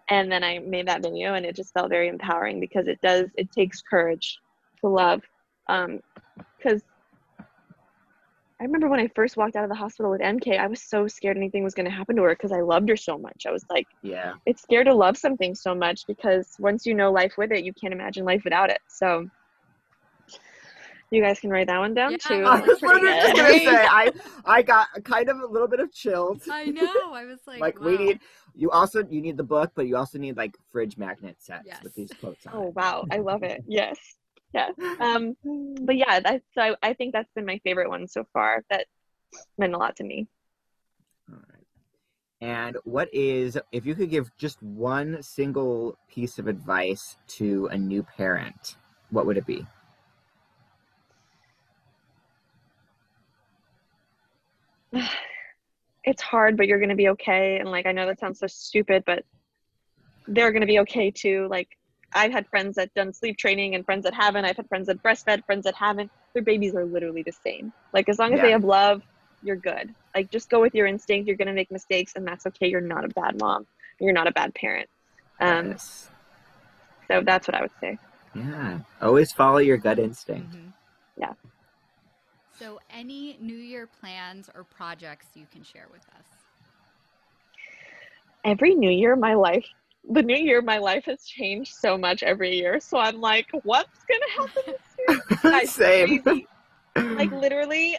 And 0.09 0.31
then 0.31 0.45
I 0.45 0.61
made 0.61 0.87
that 0.87 1.03
video 1.03 1.35
and 1.35 1.45
it 1.45 1.57
just 1.57 1.75
felt 1.75 1.91
very 1.91 2.09
empowering 2.09 2.61
because 2.61 2.87
it 2.87 3.01
does, 3.03 3.27
it 3.37 3.51
takes 3.51 3.83
courage 3.83 4.39
to 4.81 4.89
love 4.89 5.23
um, 5.69 6.01
because 6.57 6.83
I 8.61 8.65
remember 8.65 8.89
when 8.89 8.99
I 8.99 9.09
first 9.15 9.37
walked 9.37 9.55
out 9.55 9.63
of 9.63 9.71
the 9.71 9.77
hospital 9.77 10.11
with 10.11 10.21
MK, 10.21 10.59
I 10.59 10.67
was 10.67 10.83
so 10.83 11.07
scared 11.07 11.37
anything 11.37 11.63
was 11.63 11.75
going 11.75 11.87
to 11.87 11.93
happen 11.93 12.17
to 12.17 12.23
her 12.23 12.31
because 12.31 12.51
I 12.51 12.61
loved 12.61 12.89
her 12.89 12.97
so 12.97 13.17
much. 13.17 13.47
I 13.47 13.53
was 13.53 13.65
like, 13.71 13.87
yeah, 14.03 14.35
it's 14.47 14.63
scared 14.63 14.87
to 14.87 14.95
love 14.95 15.17
something 15.17 15.55
so 15.55 15.75
much 15.75 16.07
because 16.09 16.57
once 16.59 16.85
you 16.85 16.95
know 16.95 17.13
life 17.13 17.35
with 17.39 17.53
it, 17.53 17.65
you 17.65 17.73
can't 17.73 17.93
imagine 17.93 18.25
life 18.25 18.43
without 18.43 18.69
it. 18.69 18.81
So 18.89 19.29
you 21.13 21.23
guys 21.23 21.39
can 21.39 21.51
write 21.51 21.69
that 21.69 21.79
one 21.79 21.95
down 21.95 22.13
yeah. 22.13 22.17
too. 22.19 22.43
I 22.45 22.61
was 22.61 22.83
literally 22.83 23.15
just 23.15 23.37
gonna 23.37 23.59
say 23.59 23.67
I 23.89 24.11
I 24.45 24.63
got 24.63 24.89
kind 25.05 25.29
of 25.29 25.39
a 25.39 25.47
little 25.47 25.69
bit 25.69 25.79
of 25.79 25.93
chills. 25.93 26.49
I 26.51 26.65
know. 26.65 27.13
I 27.13 27.27
was 27.27 27.39
like, 27.47 27.61
like 27.61 27.81
wow. 27.81 27.87
we 27.87 27.97
need 27.97 28.21
you 28.57 28.73
also 28.73 29.05
you 29.09 29.21
need 29.21 29.37
the 29.37 29.45
book, 29.45 29.71
but 29.77 29.87
you 29.87 29.97
also 29.97 30.19
need 30.19 30.37
like 30.37 30.57
fridge 30.73 30.99
magnet 30.99 31.37
sets 31.39 31.63
yes. 31.65 31.81
with 31.85 31.95
these 31.95 32.11
quotes 32.21 32.45
on. 32.45 32.55
Oh 32.57 32.69
it. 32.69 32.75
wow, 32.75 33.05
I 33.13 33.19
love 33.19 33.45
it. 33.45 33.63
Yes 33.69 33.97
yeah. 34.55 34.71
Um, 35.01 35.37
but 35.83 35.97
yeah, 35.97 36.21
that's 36.21 36.45
so 36.55 36.63
I, 36.63 36.75
I 36.83 36.93
think 36.95 37.13
that's 37.13 37.33
been 37.35 37.47
my 37.47 37.61
favorite 37.65 37.89
one 37.89 38.07
so 38.09 38.25
far. 38.33 38.65
That 38.71 38.87
meant 39.59 39.75
a 39.75 39.79
lot 39.79 39.97
to 39.97 40.05
me. 40.05 40.27
All 41.31 41.37
right. 41.37 41.67
And 42.41 42.77
what 42.85 43.13
is 43.13 43.59
if 43.73 43.85
you 43.85 43.95
could 43.95 44.11
give 44.11 44.31
just 44.37 44.63
one 44.63 45.23
single 45.23 45.99
piece 46.09 46.39
of 46.39 46.47
advice 46.47 47.17
to 47.29 47.67
a 47.67 47.77
new 47.77 48.03
parent, 48.03 48.77
what 49.11 49.27
would 49.27 49.37
it 49.37 49.47
be? 49.47 49.67
It's 56.05 56.23
hard, 56.23 56.57
but 56.57 56.69
you're 56.69 56.79
going 56.79 56.89
to 56.89 56.95
be 56.95 57.09
okay. 57.11 57.59
And 57.59 57.71
like, 57.71 57.85
I 57.85 57.93
know 57.93 58.07
that 58.07 58.19
sounds 58.19 58.39
so 58.39 58.47
stupid, 58.47 59.03
but 59.05 59.25
they're 60.27 60.53
going 60.53 60.63
to 60.63 60.67
be 60.67 60.79
okay 60.79 61.11
too. 61.11 61.49
Like, 61.51 61.69
I've 62.15 62.33
had 62.33 62.47
friends 62.49 62.77
that 62.77 62.93
done 62.95 63.13
sleep 63.13 63.37
training 63.37 63.75
and 63.75 63.85
friends 63.85 64.05
that 64.05 64.15
haven't. 64.15 64.45
I've 64.45 64.57
had 64.57 64.69
friends 64.69 64.87
that 64.87 65.03
breastfed, 65.03 65.45
friends 65.45 65.65
that 65.65 65.75
haven't. 65.75 66.11
Their 66.33 66.43
babies 66.43 66.75
are 66.75 66.85
literally 66.85 67.23
the 67.23 67.33
same. 67.33 67.73
Like 67.93 68.09
as 68.09 68.19
long 68.19 68.33
as 68.33 68.39
yeah. 68.39 68.45
they 68.45 68.51
have 68.53 68.65
love, 68.65 69.03
you're 69.43 69.57
good. 69.57 69.95
Like 70.15 70.31
just 70.31 70.49
go 70.49 70.61
with 70.61 70.75
your 70.75 70.87
instinct. 70.87 71.29
You're 71.29 71.37
gonna 71.37 71.53
make 71.53 71.71
mistakes, 71.71 72.15
and 72.17 72.27
that's 72.27 72.47
okay. 72.47 72.69
You're 72.69 72.81
not 72.81 73.05
a 73.05 73.09
bad 73.09 73.39
mom. 73.39 73.67
You're 74.01 74.13
not 74.13 74.27
a 74.27 74.33
bad 74.33 74.55
parent. 74.55 74.89
Um, 75.41 75.69
yes. 75.69 76.11
So 77.09 77.23
that's 77.25 77.47
what 77.47 77.55
I 77.55 77.63
would 77.63 77.71
say. 77.81 77.99
Yeah. 78.35 78.81
Always 79.01 79.33
follow 79.33 79.59
your 79.59 79.77
gut 79.77 79.99
instinct. 79.99 80.53
Mm-hmm. 80.53 80.69
Yeah. 81.19 81.33
So, 82.59 82.81
any 82.91 83.37
New 83.41 83.57
Year 83.57 83.87
plans 84.01 84.51
or 84.55 84.65
projects 84.65 85.27
you 85.35 85.47
can 85.51 85.63
share 85.63 85.87
with 85.93 86.03
us? 86.19 86.27
Every 88.45 88.75
New 88.75 88.91
Year, 88.91 89.17
my 89.17 89.35
life 89.35 89.67
the 90.11 90.23
new 90.23 90.37
year, 90.37 90.63
my 90.63 90.79
life 90.79 91.05
has 91.05 91.25
changed 91.25 91.75
so 91.75 91.99
much 91.99 92.23
every 92.23 92.57
year. 92.57 92.81
So 92.81 92.99
I'm 92.99 93.21
like, 93.21 93.47
what's 93.63 94.05
gonna 94.09 94.47
happen 94.47 94.75
this 94.75 95.45
year? 95.45 95.67
Same. 95.67 96.23
Crazy. 96.23 96.47
like 96.97 97.31
literally, 97.33 97.99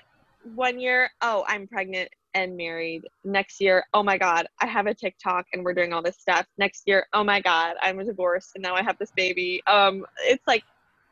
one 0.55 0.79
year, 0.79 1.11
oh, 1.21 1.43
I'm 1.47 1.67
pregnant 1.67 2.09
and 2.33 2.55
married. 2.55 3.07
Next 3.23 3.59
year, 3.59 3.85
oh 3.93 4.03
my 4.03 4.17
god, 4.17 4.47
I 4.61 4.67
have 4.67 4.87
a 4.87 4.93
TikTok 4.93 5.47
and 5.53 5.63
we're 5.63 5.73
doing 5.73 5.93
all 5.93 6.01
this 6.01 6.17
stuff. 6.17 6.45
Next 6.57 6.83
year, 6.85 7.05
oh 7.13 7.23
my 7.23 7.41
god, 7.41 7.75
I'm 7.81 8.03
divorced 8.05 8.51
and 8.55 8.61
now 8.61 8.75
I 8.75 8.83
have 8.83 8.97
this 8.97 9.11
baby. 9.11 9.61
Um, 9.67 10.05
it's 10.21 10.45
like 10.47 10.63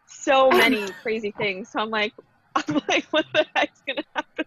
so 0.08 0.50
many 0.50 0.88
crazy 1.04 1.32
things. 1.32 1.70
So 1.70 1.80
I'm 1.80 1.90
like, 1.90 2.14
I'm 2.56 2.82
like, 2.88 3.06
what 3.12 3.26
the 3.34 3.46
heck's 3.56 3.82
gonna 3.88 4.04
happen? 4.16 4.46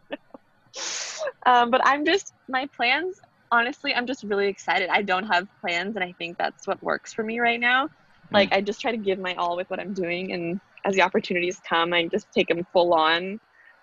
Um, 1.46 1.70
but 1.70 1.80
I'm 1.84 2.04
just 2.04 2.34
my 2.48 2.66
plans. 2.66 3.20
Honestly, 3.52 3.94
I'm 3.94 4.06
just 4.06 4.22
really 4.24 4.48
excited. 4.48 4.88
I 4.90 5.02
don't 5.02 5.26
have 5.26 5.48
plans, 5.60 5.96
and 5.96 6.04
I 6.04 6.12
think 6.18 6.38
that's 6.38 6.66
what 6.66 6.82
works 6.82 7.12
for 7.12 7.24
me 7.24 7.40
right 7.40 7.60
now. 7.60 7.88
Like 8.32 8.52
I 8.52 8.60
just 8.60 8.80
try 8.80 8.92
to 8.92 8.96
give 8.96 9.18
my 9.18 9.34
all 9.34 9.56
with 9.56 9.68
what 9.70 9.80
I'm 9.80 9.92
doing, 9.92 10.32
and 10.32 10.60
as 10.84 10.94
the 10.94 11.02
opportunities 11.02 11.60
come, 11.68 11.92
I 11.92 12.06
just 12.06 12.30
take 12.32 12.48
them 12.48 12.64
full 12.72 12.94
on. 12.94 13.40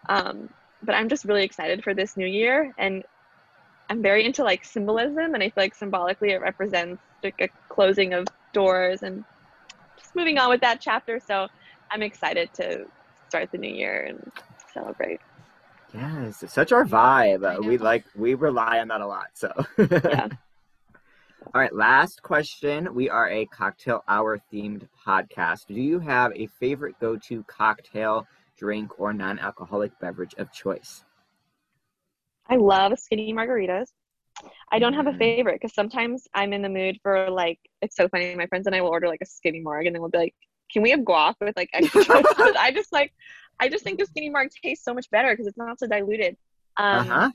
Um, 0.09 0.49
but 0.83 0.95
I'm 0.95 1.09
just 1.09 1.25
really 1.25 1.43
excited 1.43 1.83
for 1.83 1.93
this 1.93 2.15
new 2.15 2.25
year, 2.25 2.73
and 2.77 3.03
I'm 3.89 4.01
very 4.01 4.25
into 4.25 4.43
like 4.43 4.63
symbolism, 4.63 5.33
and 5.33 5.43
I 5.43 5.49
feel 5.49 5.63
like 5.63 5.75
symbolically 5.75 6.31
it 6.31 6.41
represents 6.41 7.01
like 7.23 7.35
a 7.41 7.49
closing 7.69 8.13
of 8.13 8.27
doors 8.53 9.03
and 9.03 9.23
just 9.99 10.15
moving 10.15 10.37
on 10.37 10.49
with 10.49 10.61
that 10.61 10.79
chapter. 10.81 11.19
So 11.19 11.47
I'm 11.91 12.01
excited 12.01 12.49
to 12.55 12.85
start 13.27 13.51
the 13.51 13.57
new 13.57 13.73
year 13.73 14.05
and 14.05 14.31
celebrate. 14.73 15.19
Yes, 15.93 16.43
it's 16.43 16.53
such 16.53 16.71
our 16.71 16.85
vibe. 16.85 17.65
We 17.65 17.77
like 17.77 18.05
we 18.15 18.33
rely 18.33 18.79
on 18.79 18.89
that 18.89 19.01
a 19.01 19.07
lot. 19.07 19.27
So 19.33 19.51
yeah. 19.77 20.27
All 21.53 21.61
right, 21.61 21.73
last 21.73 22.21
question. 22.23 22.93
We 22.93 23.09
are 23.09 23.29
a 23.29 23.45
cocktail 23.45 24.03
hour 24.09 24.37
themed 24.51 24.87
podcast. 25.05 25.67
Do 25.67 25.75
you 25.75 25.97
have 25.99 26.33
a 26.35 26.47
favorite 26.47 26.99
go 26.99 27.15
to 27.15 27.43
cocktail, 27.43 28.27
drink, 28.57 28.99
or 28.99 29.13
non 29.13 29.39
alcoholic 29.39 29.97
beverage 30.01 30.35
of 30.37 30.51
choice? 30.51 31.05
I 32.49 32.57
love 32.57 32.99
skinny 32.99 33.33
margaritas. 33.33 33.87
I 34.71 34.79
don't 34.79 34.93
have 34.93 35.07
a 35.07 35.11
mm. 35.11 35.17
favorite 35.17 35.55
because 35.61 35.73
sometimes 35.73 36.27
I'm 36.33 36.51
in 36.51 36.61
the 36.61 36.69
mood 36.69 36.99
for 37.01 37.29
like 37.29 37.59
it's 37.81 37.95
so 37.95 38.09
funny. 38.09 38.35
My 38.35 38.47
friends 38.47 38.67
and 38.67 38.75
I 38.75 38.81
will 38.81 38.89
order 38.89 39.07
like 39.07 39.21
a 39.21 39.25
skinny 39.25 39.61
marg 39.61 39.85
and 39.85 39.95
then 39.95 40.01
we'll 40.01 40.11
be 40.11 40.17
like, 40.17 40.35
"Can 40.71 40.81
we 40.81 40.91
have 40.91 40.99
guac 41.01 41.35
with 41.39 41.55
like 41.55 41.69
extra?" 41.73 42.03
I 42.59 42.71
just 42.73 42.91
like 42.91 43.13
I 43.59 43.69
just 43.69 43.83
think 43.83 43.99
the 43.99 44.05
skinny 44.05 44.29
marg 44.29 44.49
tastes 44.63 44.85
so 44.85 44.93
much 44.93 45.09
better 45.09 45.31
because 45.31 45.47
it's 45.47 45.57
not 45.57 45.79
so 45.79 45.87
diluted. 45.87 46.37
Um, 46.77 47.09
uh-huh. 47.09 47.31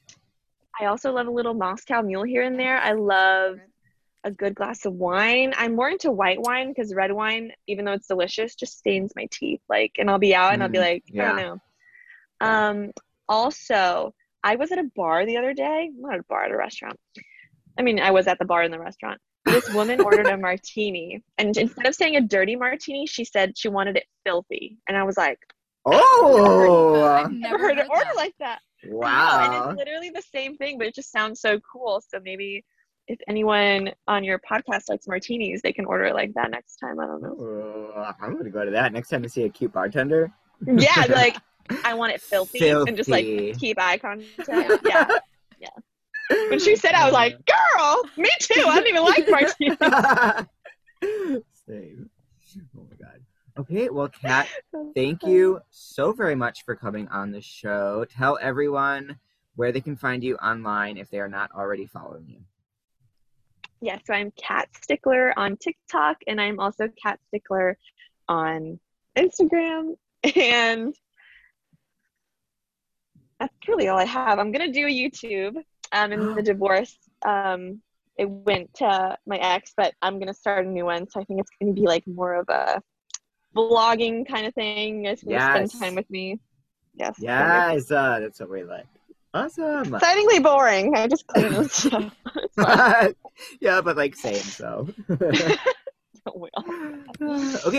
I 0.81 0.87
also 0.87 1.13
love 1.13 1.27
a 1.27 1.31
little 1.31 1.55
Moscow 1.55 2.03
Mule 2.03 2.23
here 2.23 2.43
and 2.43 2.59
there. 2.59 2.79
I 2.79 2.93
love 2.93 3.59
a 4.25 4.31
good 4.31 4.55
glass 4.55 4.85
of 4.85 4.95
wine. 4.95 5.53
I'm 5.57 5.75
more 5.75 5.89
into 5.89 6.11
white 6.11 6.41
wine 6.41 6.69
because 6.69 6.95
red 6.95 7.13
wine, 7.13 7.53
even 7.67 7.85
though 7.85 7.93
it's 7.93 8.07
delicious, 8.07 8.55
just 8.55 8.79
stains 8.79 9.13
my 9.17 9.27
teeth. 9.31 9.61
Like, 9.69 9.93
and 9.99 10.09
I'll 10.09 10.19
be 10.19 10.35
out 10.35 10.55
and 10.55 10.63
I'll 10.63 10.69
be 10.69 10.79
mm, 10.79 10.83
like, 10.83 11.05
yeah. 11.09 11.23
I 11.23 11.27
don't 11.27 11.37
know. 11.37 11.61
Um, 12.41 12.93
also, 13.29 14.15
I 14.43 14.57
was 14.57 14.73
at 14.73 14.79
a 14.79 14.91
bar 14.97 15.27
the 15.27 15.37
other 15.37 15.55
day. 15.55 15.91
Not 15.97 16.21
a 16.21 16.23
bar, 16.25 16.45
at 16.45 16.51
a 16.51 16.57
restaurant. 16.57 16.99
I 17.79 17.83
mean, 17.83 18.01
I 18.01 18.11
was 18.11 18.27
at 18.27 18.39
the 18.39 18.45
bar 18.45 18.63
in 18.63 18.71
the 18.71 18.79
restaurant. 18.79 19.21
This 19.45 19.73
woman 19.73 20.01
ordered 20.05 20.27
a 20.27 20.37
martini, 20.37 21.23
and 21.39 21.57
instead 21.57 21.87
of 21.87 21.95
saying 21.95 22.17
a 22.17 22.21
dirty 22.21 22.57
martini, 22.57 23.07
she 23.07 23.25
said 23.25 23.57
she 23.57 23.69
wanted 23.69 23.97
it 23.97 24.07
filthy. 24.25 24.79
And 24.89 24.97
I 24.97 25.03
was 25.05 25.17
like, 25.17 25.39
Oh, 25.85 27.03
I've 27.03 27.33
never 27.33 27.59
heard, 27.59 27.79
an 27.79 27.89
order 27.89 28.05
that. 28.05 28.17
like 28.17 28.35
that. 28.39 28.61
Wow. 28.89 29.41
and 29.43 29.55
it's 29.55 29.79
literally 29.79 30.11
the 30.11 30.23
same 30.23 30.57
thing, 30.57 30.79
but 30.79 30.87
it 30.87 30.95
just 30.95 31.11
sounds 31.11 31.41
so 31.41 31.61
cool. 31.61 32.03
So 32.07 32.19
maybe 32.23 32.65
if 33.09 33.19
anyone 33.29 33.91
on 34.07 34.25
your 34.25 34.39
podcast 34.39 34.89
likes 34.89 35.07
martinis, 35.07 35.61
they 35.63 35.73
can 35.73 35.85
order 35.85 36.05
it 36.05 36.15
like 36.15 36.33
that 36.35 36.51
next 36.51 36.77
time. 36.77 37.01
I 37.01 37.07
don't 37.07 37.23
know. 37.23 37.37
Oh, 37.39 38.13
I'm 38.21 38.37
gonna 38.37 38.51
go 38.51 38.65
to 38.65 38.71
that 38.71 38.93
next 38.93 39.09
time 39.09 39.25
I 39.25 39.27
see 39.27 39.45
a 39.45 39.49
cute 39.49 39.73
bartender. 39.73 40.31
Yeah, 40.67 41.07
like 41.09 41.37
I 41.85 41.95
want 41.95 42.13
it 42.13 42.21
filthy, 42.21 42.61
filthy, 42.61 42.89
and 42.89 42.97
just 42.97 43.09
like 43.11 43.25
keep 43.59 43.81
eye 43.81 43.99
contact. 43.99 44.83
Yeah, 44.87 45.19
yeah. 45.59 45.69
When 46.49 46.61
she 46.61 46.77
said, 46.77 46.95
I 46.95 47.05
was 47.05 47.13
like, 47.13 47.37
"Girl, 47.75 48.03
me 48.17 48.31
too. 48.41 48.65
I 48.67 48.77
don't 48.77 48.87
even 48.87 49.03
like 49.03 49.29
martinis." 49.29 49.79
Same. 51.67 52.11
Oh 52.77 52.87
my 52.89 52.97
god. 52.97 53.22
Okay, 53.59 53.91
well, 53.91 54.09
Kat, 54.09 54.49
thank 54.95 55.23
you 55.23 55.61
so 55.71 56.13
very 56.13 56.35
much 56.35 56.65
for 56.65 56.75
coming 56.75 57.07
on 57.09 57.31
the 57.31 57.41
show. 57.41 58.07
Tell 58.09 58.39
everyone 58.41 59.19
where 59.57 59.73
they 59.73 59.81
can 59.81 59.97
find 59.97 60.25
you 60.25 60.37
online 60.37 60.97
if 60.97 61.11
they 61.11 61.21
are 61.21 61.29
not 61.29 61.51
already 61.53 61.87
following 61.87 62.27
you. 62.29 62.41
Yeah, 63.83 63.99
so 64.07 64.15
I'm 64.15 64.33
Kat 64.41 64.69
Stickler 64.81 65.39
on 65.39 65.57
TikTok, 65.57 66.19
and 66.27 66.41
I'm 66.41 66.61
also 66.61 66.89
Kat 67.03 67.19
Stickler 67.29 67.77
on 68.29 68.79
Instagram. 69.17 69.97
And 70.37 70.95
that's 73.41 73.53
really 73.67 73.89
all 73.89 73.99
I 73.99 74.05
have. 74.05 74.39
I'm 74.39 74.53
gonna 74.53 74.73
do 74.73 74.87
a 74.87 74.89
YouTube. 74.89 75.57
Um, 75.91 76.13
in 76.13 76.37
the 76.37 76.43
divorce, 76.53 76.97
um, 77.27 77.83
it 78.17 78.31
went 78.31 78.73
to 78.75 79.19
my 79.27 79.37
ex, 79.39 79.73
but 79.77 79.95
I'm 80.01 80.21
gonna 80.21 80.33
start 80.33 80.65
a 80.65 80.69
new 80.69 80.85
one. 80.85 81.11
So 81.11 81.21
I 81.21 81.25
think 81.25 81.41
it's 81.41 81.51
gonna 81.61 81.73
be 81.73 81.81
like 81.83 82.07
more 82.07 82.35
of 82.35 82.49
a 82.49 82.81
vlogging 83.57 84.27
kind 84.27 84.47
of 84.47 84.55
thing. 84.55 85.05
You 85.05 85.11
guys 85.11 85.21
can 85.21 85.31
yes. 85.31 85.71
spend 85.71 85.83
time 85.83 85.95
with 85.95 86.11
me. 86.11 86.41
Yes. 86.95 87.17
Yes, 87.19 87.91
uh, 87.91 88.21
that's 88.21 88.41
what 88.41 88.51
we 88.51 88.65
like. 88.65 88.87
Awesome. 89.35 89.95
Excitingly 89.95 90.41
boring. 90.41 90.95
I 90.95 91.09
just 91.09 91.27
clean 91.27 91.69
stuff. 91.69 92.15
yeah, 93.61 93.81
but 93.81 93.97
like 93.97 94.15
same. 94.15 94.35
So. 94.37 94.89
okay, 95.11 95.59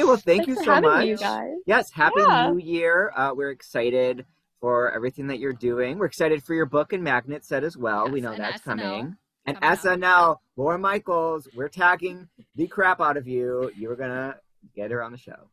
well, 0.03 0.17
thank 0.17 0.45
Thanks 0.45 0.47
you 0.47 0.63
so 0.63 0.81
much. 0.81 1.05
You 1.05 1.17
guys. 1.17 1.53
Yes, 1.67 1.91
happy 1.91 2.21
yeah. 2.21 2.49
New 2.49 2.57
Year. 2.57 3.13
Uh, 3.15 3.33
we're 3.35 3.51
excited 3.51 4.25
for 4.59 4.91
everything 4.91 5.27
that 5.27 5.39
you're 5.39 5.53
doing. 5.53 5.99
We're 5.99 6.05
excited 6.05 6.43
for 6.43 6.55
your 6.55 6.65
book 6.65 6.93
and 6.93 7.03
magnet 7.03 7.45
set 7.45 7.63
as 7.63 7.77
well. 7.77 8.05
Yes, 8.05 8.13
we 8.13 8.21
know 8.21 8.35
that's 8.35 8.61
SNL 8.61 8.65
coming. 8.65 9.17
And 9.45 9.59
SNL, 9.61 10.37
Laura 10.55 10.79
Michaels, 10.79 11.49
we're 11.53 11.67
tagging 11.67 12.29
the 12.55 12.67
crap 12.67 13.01
out 13.01 13.17
of 13.17 13.27
you. 13.27 13.69
You're 13.75 13.97
gonna 13.97 14.37
get 14.75 14.89
her 14.91 15.03
on 15.03 15.11
the 15.11 15.17
show. 15.17 15.49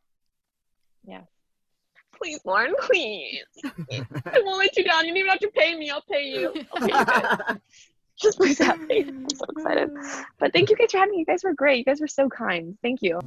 Yeah. 1.04 1.22
Please, 2.16 2.40
Lorne, 2.44 2.74
please. 2.80 3.44
I 3.64 4.42
won't 4.44 4.58
let 4.58 4.76
you 4.76 4.84
down. 4.84 5.06
You 5.06 5.12
don't 5.12 5.16
even 5.16 5.30
have 5.30 5.40
to 5.40 5.48
pay 5.48 5.74
me. 5.74 5.90
I'll 5.90 6.02
pay 6.02 6.28
you. 6.28 6.52
I'll 6.74 6.86
pay 6.86 7.54
you 7.54 7.60
Just 8.20 8.36
please 8.36 8.58
have 8.58 8.78
faith. 8.86 9.08
I'm 9.08 9.30
so 9.30 9.46
excited. 9.56 9.90
But 10.38 10.52
thank 10.52 10.68
you 10.68 10.76
guys 10.76 10.90
for 10.90 10.98
having 10.98 11.12
me. 11.12 11.20
You 11.20 11.24
guys 11.24 11.42
were 11.42 11.54
great. 11.54 11.78
You 11.78 11.84
guys 11.84 12.00
were 12.00 12.06
so 12.06 12.28
kind. 12.28 12.76
Thank 12.82 13.00
you. 13.00 13.18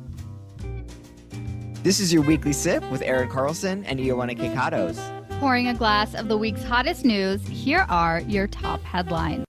This 1.81 1.99
is 1.99 2.13
your 2.13 2.21
weekly 2.21 2.53
sip 2.53 2.89
with 2.91 3.01
Erin 3.01 3.29
Carlson 3.29 3.83
and 3.85 3.99
Ioana 3.99 4.37
Kekatos. 4.37 4.99
Pouring 5.39 5.67
a 5.67 5.73
glass 5.73 6.13
of 6.13 6.27
the 6.27 6.37
week's 6.37 6.63
hottest 6.63 7.03
news, 7.03 7.45
here 7.47 7.85
are 7.89 8.21
your 8.21 8.47
top 8.47 8.81
headlines. 8.83 9.45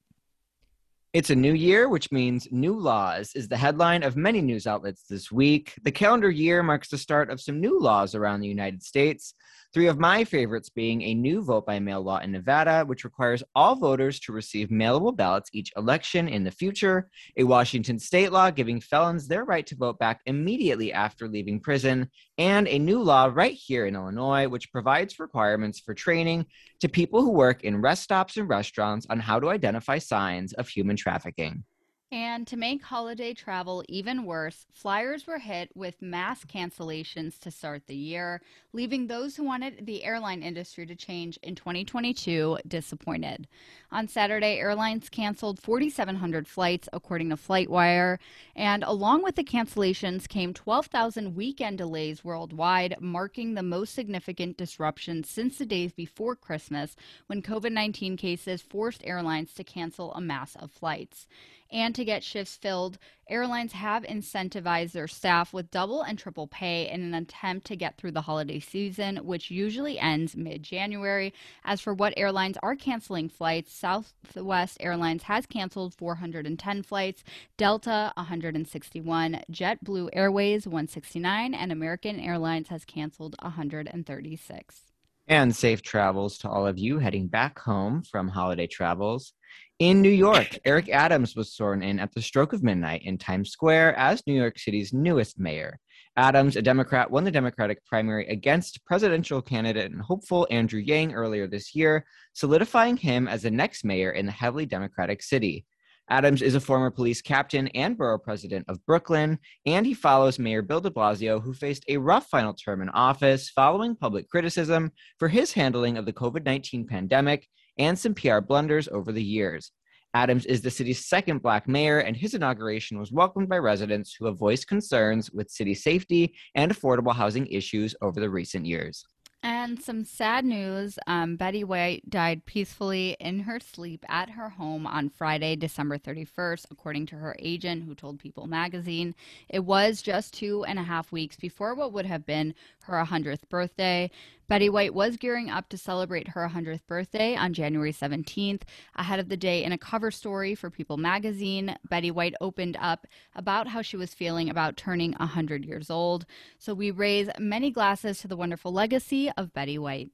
It's 1.15 1.31
a 1.31 1.37
new 1.37 1.55
year, 1.55 1.89
which 1.89 2.11
means 2.11 2.49
new 2.51 2.77
laws, 2.77 3.37
is 3.37 3.47
the 3.47 3.57
headline 3.57 4.03
of 4.03 4.17
many 4.17 4.41
news 4.41 4.67
outlets 4.67 5.05
this 5.09 5.31
week. 5.31 5.75
The 5.85 5.93
calendar 5.93 6.29
year 6.29 6.61
marks 6.61 6.89
the 6.89 6.99
start 6.99 7.31
of 7.31 7.41
some 7.41 7.61
new 7.61 7.79
laws 7.79 8.17
around 8.17 8.41
the 8.41 8.49
United 8.49 8.83
States. 8.83 9.33
Three 9.75 9.89
of 9.89 9.99
my 9.99 10.23
favorites 10.23 10.69
being 10.69 11.03
a 11.03 11.15
new 11.15 11.43
vote 11.43 11.67
by 11.67 11.81
mail 11.81 12.01
law 12.01 12.19
in 12.19 12.31
Nevada, 12.31 12.85
which 12.87 13.03
requires 13.03 13.43
all 13.57 13.75
voters 13.75 14.21
to 14.21 14.33
receive 14.33 14.69
mailable 14.69 15.17
ballots 15.17 15.51
each 15.53 15.73
election 15.77 16.29
in 16.29 16.45
the 16.45 16.53
future, 16.53 17.09
a 17.37 17.43
Washington 17.43 17.99
state 17.99 18.31
law 18.31 18.53
giving 18.53 18.81
felons 18.81 19.27
their 19.27 19.45
right 19.45 19.67
to 19.67 19.75
vote 19.75 19.99
back 19.99 20.21
immediately 20.27 20.93
after 20.93 21.27
leaving 21.27 21.59
prison, 21.59 22.09
and 22.39 22.69
a 22.69 22.79
new 22.79 23.03
law 23.03 23.29
right 23.35 23.55
here 23.55 23.87
in 23.87 23.97
Illinois, 23.97 24.47
which 24.47 24.71
provides 24.71 25.19
requirements 25.19 25.81
for 25.81 25.93
training 25.93 26.47
to 26.79 26.89
people 26.89 27.23
who 27.23 27.33
work 27.33 27.65
in 27.65 27.81
rest 27.81 28.05
stops 28.05 28.37
and 28.37 28.49
restaurants 28.49 29.09
on 29.11 29.19
how 29.19 29.41
to 29.41 29.51
identify 29.51 29.99
signs 29.99 30.53
of 30.53 30.69
human 30.69 30.95
trafficking. 30.95 31.65
And 32.13 32.47
to 32.47 32.57
make 32.57 32.83
holiday 32.83 33.35
travel 33.35 33.83
even 33.89 34.25
worse, 34.25 34.67
flyers 34.71 35.27
were 35.27 35.39
hit 35.39 35.71
with 35.75 36.01
mass 36.01 36.45
cancellations 36.45 37.41
to 37.41 37.51
start 37.51 37.87
the 37.87 37.97
year, 37.97 38.41
leaving 38.73 39.07
those 39.07 39.35
who 39.35 39.43
wanted 39.43 39.87
the 39.87 40.05
airline 40.05 40.43
industry 40.43 40.87
to 40.87 40.95
change 40.95 41.39
in 41.43 41.57
2022 41.57 42.59
disappointed. 42.69 43.49
On 43.91 44.07
Saturday, 44.07 44.59
airlines 44.59 45.09
canceled 45.09 45.59
4,700 45.61 46.47
flights, 46.47 46.89
according 46.93 47.31
to 47.31 47.37
FlightAware, 47.37 48.19
and 48.55 48.85
along 48.85 49.25
with 49.25 49.35
the 49.35 49.43
cancellations 49.43 50.29
came 50.29 50.55
12,000 50.55 51.35
weekend 51.35 51.79
delays 51.79 52.23
worldwide, 52.23 52.95
marking 53.01 53.55
the 53.55 53.63
most 53.63 53.93
significant 53.93 54.57
disruption 54.57 55.25
since 55.25 55.59
the 55.59 55.67
days 55.67 55.93
before 55.93 56.37
Christmas 56.37 56.95
when 57.27 57.43
COVID 57.43 57.73
19 57.73 58.17
cases 58.17 58.63
forced 58.63 59.03
airlines 59.05 59.53
to 59.55 59.65
cancel 59.65 60.13
a 60.15 60.21
mass 60.21 60.55
of 60.57 60.71
flights. 60.71 61.27
And 61.73 61.95
to 61.95 62.05
get 62.05 62.23
shifts 62.23 62.57
filled, 62.57 62.99
airlines 63.29 63.73
have 63.73 64.05
incentivized 64.05 64.93
their 64.93 65.09
staff 65.09 65.53
with 65.53 65.71
double 65.71 66.03
and 66.03 66.19
triple 66.19 66.47
pay 66.47 66.89
in 66.89 67.03
an 67.03 67.15
attempt 67.15 67.67
to 67.67 67.77
get 67.77 67.97
through 67.97 68.13
the 68.13 68.23
holiday 68.23 68.61
season, 68.61 69.17
which 69.19 69.51
usually 69.51 69.99
ends 69.99 70.37
mid 70.37 70.63
January. 70.63 71.33
As 71.65 71.81
for 71.81 71.95
what 71.95 72.15
airlines 72.17 72.57
are 72.63 72.77
canceling 72.77 73.29
flights, 73.29 73.75
Southwest 73.75 74.77
Airlines 74.81 75.25
has 75.25 75.47
canceled 75.47 75.95
410 75.95 76.83
flights, 76.83 77.25
Delta 77.57 78.13
161, 78.17 79.43
JetBlue 79.51 80.11
Airways 80.13 80.67
169, 80.67 81.55
and 81.55 81.73
American 81.73 82.21
Airlines 82.21 82.69
has 82.69 82.85
canceled 82.85 83.35
136. 83.41 84.83
And 85.27 85.57
safe 85.57 85.81
travels 85.81 86.37
to 86.39 86.51
all 86.51 86.67
of 86.67 86.79
you 86.79 86.99
heading 86.99 87.29
back 87.29 87.59
home 87.59 88.03
from 88.03 88.29
holiday 88.29 88.67
travels. 88.67 89.33
In 89.81 90.03
New 90.03 90.09
York, 90.09 90.57
Eric 90.65 90.89
Adams 90.89 91.35
was 91.35 91.53
sworn 91.53 91.83
in 91.83 91.99
at 91.99 92.15
the 92.15 92.23
stroke 92.23 92.53
of 92.53 92.63
midnight 92.63 93.03
in 93.03 93.19
Times 93.19 93.51
Square 93.51 93.97
as 93.99 94.23
New 94.25 94.33
York 94.33 94.57
City's 94.57 94.93
newest 94.93 95.41
mayor. 95.41 95.81
Adams, 96.17 96.55
a 96.55 96.63
Democrat, 96.63 97.11
won 97.11 97.25
the 97.25 97.31
Democratic 97.33 97.85
primary 97.85 98.25
against 98.29 98.85
presidential 98.85 99.43
candidate 99.43 99.91
and 99.91 100.01
hopeful 100.01 100.47
Andrew 100.49 100.79
Yang 100.79 101.15
earlier 101.15 101.49
this 101.49 101.75
year, 101.75 102.07
solidifying 102.35 102.97
him 102.97 103.27
as 103.27 103.43
the 103.43 103.51
next 103.51 103.85
mayor 103.85 104.13
in 104.13 104.27
the 104.27 104.33
heavily 104.33 104.65
Democratic 104.65 105.21
city. 105.21 105.67
Adams 106.11 106.43
is 106.43 106.55
a 106.55 106.61
former 106.61 106.91
police 106.91 107.23
captain 107.23 107.69
and 107.69 107.97
borough 107.97 108.19
president 108.19 108.67
of 108.69 108.85
Brooklyn, 108.85 109.39
and 109.65 109.87
he 109.87 109.95
follows 109.95 110.39
Mayor 110.39 110.61
Bill 110.61 110.81
de 110.81 110.91
Blasio, 110.91 111.43
who 111.43 111.55
faced 111.55 111.85
a 111.89 111.97
rough 111.97 112.27
final 112.29 112.53
term 112.53 112.83
in 112.83 112.91
office 112.91 113.49
following 113.49 113.97
public 113.97 114.29
criticism 114.29 114.93
for 115.19 115.29
his 115.29 115.53
handling 115.53 115.97
of 115.97 116.05
the 116.05 116.13
COVID 116.13 116.45
19 116.45 116.87
pandemic 116.87 117.49
and 117.79 117.99
some 117.99 118.15
PR 118.15 118.41
blunders 118.41 118.87
over 118.89 119.13
the 119.13 119.23
years. 119.23 119.73
Adams 120.13 120.45
is 120.47 120.61
the 120.61 120.71
city's 120.71 121.07
second 121.07 121.43
black 121.43 121.67
mayor, 121.67 122.01
and 122.01 122.17
his 122.17 122.35
inauguration 122.35 122.99
was 122.99 123.11
welcomed 123.11 123.49
by 123.49 123.59
residents 123.59 124.15
who 124.15 124.27
have 124.27 124.39
voiced 124.39 124.69
concerns 124.69 125.31
with 125.31 125.51
city 125.51 125.75
safety 125.75 126.35
and 126.55 126.71
affordable 126.71 127.15
housing 127.15 127.47
issues 127.47 127.97
over 128.03 128.21
the 128.21 128.31
recent 128.31 128.67
years. 128.67 129.05
And 129.45 129.79
some 129.79 130.05
sad 130.05 130.47
news 130.47 130.99
um, 131.07 131.37
Betty 131.37 131.65
White 131.65 132.09
died 132.09 132.47
peacefully 132.47 133.15
in 133.21 133.41
her 133.41 133.61
sleep 133.61 134.03
at 134.09 134.31
her 134.31 134.49
home 134.49 134.87
on 134.87 135.11
Friday, 135.11 135.55
December 135.55 135.99
31st, 135.99 136.65
according 136.71 137.05
to 137.07 137.17
her 137.17 137.37
agent, 137.39 137.85
who 137.85 137.95
told 137.95 138.19
People 138.19 138.47
magazine. 138.47 139.15
It 139.51 139.59
was 139.67 140.01
just 140.01 140.33
two 140.33 140.65
and 140.65 140.79
a 140.79 140.83
half 140.83 141.13
weeks 141.13 141.37
before 141.37 141.75
what 141.75 141.93
would 141.93 142.07
have 142.07 142.25
been 142.25 142.55
her 142.85 142.95
100th 143.05 143.47
birthday. 143.51 144.11
Betty 144.47 144.69
White 144.69 144.93
was 144.93 145.17
gearing 145.17 145.49
up 145.49 145.71
to 145.71 145.79
celebrate 145.79 146.29
her 146.29 146.47
100th 146.47 146.87
birthday 146.87 147.35
on 147.35 147.55
January 147.55 147.93
17th. 147.93 148.63
Ahead 148.95 149.19
of 149.19 149.31
the 149.31 149.39
day, 149.39 149.65
in 149.65 149.73
a 149.73 149.79
cover 149.79 150.11
story 150.11 150.55
for 150.55 150.69
People 150.71 150.99
magazine, 150.99 151.77
Betty 151.89 152.11
White 152.11 152.35
opened 152.43 152.77
up 152.79 153.07
about 153.35 153.69
how 153.69 153.81
she 153.81 153.97
was 153.97 154.13
feeling 154.13 154.51
about 154.51 154.77
turning 154.77 155.13
100 155.13 155.65
years 155.65 155.89
old. 155.89 156.27
So 156.59 156.75
we 156.75 156.91
raise 156.91 157.31
many 157.39 157.71
glasses 157.71 158.19
to 158.19 158.29
the 158.29 158.37
wonderful 158.37 158.73
legacy 158.73 159.31
of 159.37 159.55
Betty 159.55 159.79
White. 159.79 160.11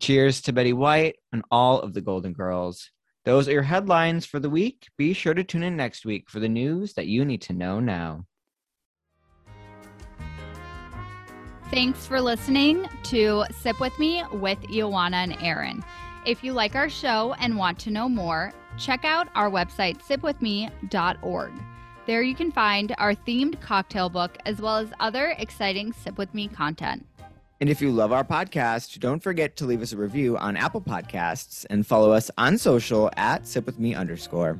Cheers 0.00 0.40
to 0.42 0.52
Betty 0.52 0.72
White 0.72 1.16
and 1.32 1.44
all 1.50 1.80
of 1.80 1.94
the 1.94 2.00
Golden 2.00 2.32
Girls. 2.32 2.90
Those 3.24 3.48
are 3.48 3.52
your 3.52 3.62
headlines 3.62 4.26
for 4.26 4.40
the 4.40 4.50
week. 4.50 4.88
Be 4.96 5.12
sure 5.12 5.34
to 5.34 5.44
tune 5.44 5.62
in 5.62 5.76
next 5.76 6.04
week 6.04 6.28
for 6.28 6.40
the 6.40 6.48
news 6.48 6.94
that 6.94 7.06
you 7.06 7.24
need 7.24 7.42
to 7.42 7.52
know 7.52 7.78
now. 7.78 8.24
Thanks 11.70 12.04
for 12.04 12.20
listening 12.20 12.88
to 13.04 13.44
Sip 13.60 13.78
With 13.78 13.96
Me 14.00 14.24
with 14.32 14.58
Ioana 14.62 15.22
and 15.22 15.36
Aaron. 15.40 15.84
If 16.26 16.42
you 16.42 16.52
like 16.52 16.74
our 16.74 16.88
show 16.88 17.34
and 17.38 17.56
want 17.56 17.78
to 17.80 17.92
know 17.92 18.08
more, 18.08 18.52
check 18.76 19.04
out 19.04 19.28
our 19.36 19.48
website, 19.48 20.02
sipwithme.org. 20.02 21.52
There 22.06 22.22
you 22.22 22.34
can 22.34 22.50
find 22.50 22.92
our 22.98 23.14
themed 23.14 23.60
cocktail 23.60 24.08
book 24.08 24.36
as 24.46 24.60
well 24.60 24.78
as 24.78 24.88
other 24.98 25.36
exciting 25.38 25.92
Sip 25.92 26.18
With 26.18 26.34
Me 26.34 26.48
content. 26.48 27.06
And 27.60 27.70
if 27.70 27.80
you 27.80 27.92
love 27.92 28.10
our 28.10 28.24
podcast, 28.24 28.98
don't 28.98 29.22
forget 29.22 29.54
to 29.56 29.64
leave 29.64 29.80
us 29.80 29.92
a 29.92 29.96
review 29.96 30.36
on 30.38 30.56
Apple 30.56 30.80
Podcasts 30.80 31.64
and 31.70 31.86
follow 31.86 32.10
us 32.10 32.32
on 32.36 32.58
social 32.58 33.10
at 33.16 33.44
sipwithme 33.44 33.96
underscore. 33.96 34.58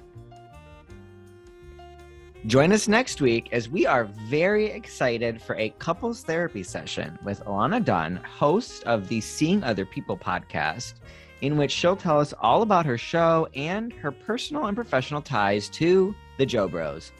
Join 2.47 2.73
us 2.73 2.89
next 2.89 3.21
week 3.21 3.51
as 3.53 3.69
we 3.69 3.85
are 3.85 4.05
very 4.05 4.65
excited 4.65 5.43
for 5.43 5.57
a 5.57 5.69
couples 5.79 6.23
therapy 6.23 6.63
session 6.63 7.19
with 7.23 7.45
Alana 7.45 7.85
Dunn, 7.85 8.17
host 8.17 8.83
of 8.85 9.09
the 9.09 9.21
Seeing 9.21 9.63
Other 9.63 9.85
People 9.85 10.17
podcast, 10.17 10.95
in 11.43 11.59
which 11.59 11.71
she'll 11.71 11.97
tell 11.97 12.19
us 12.19 12.33
all 12.41 12.63
about 12.63 12.87
her 12.87 12.97
show 12.97 13.47
and 13.55 13.93
her 13.93 14.11
personal 14.11 14.65
and 14.65 14.75
professional 14.75 15.21
ties 15.21 15.69
to 15.69 16.15
the 16.39 16.47
Joe 16.47 16.67
Bros. 16.67 17.13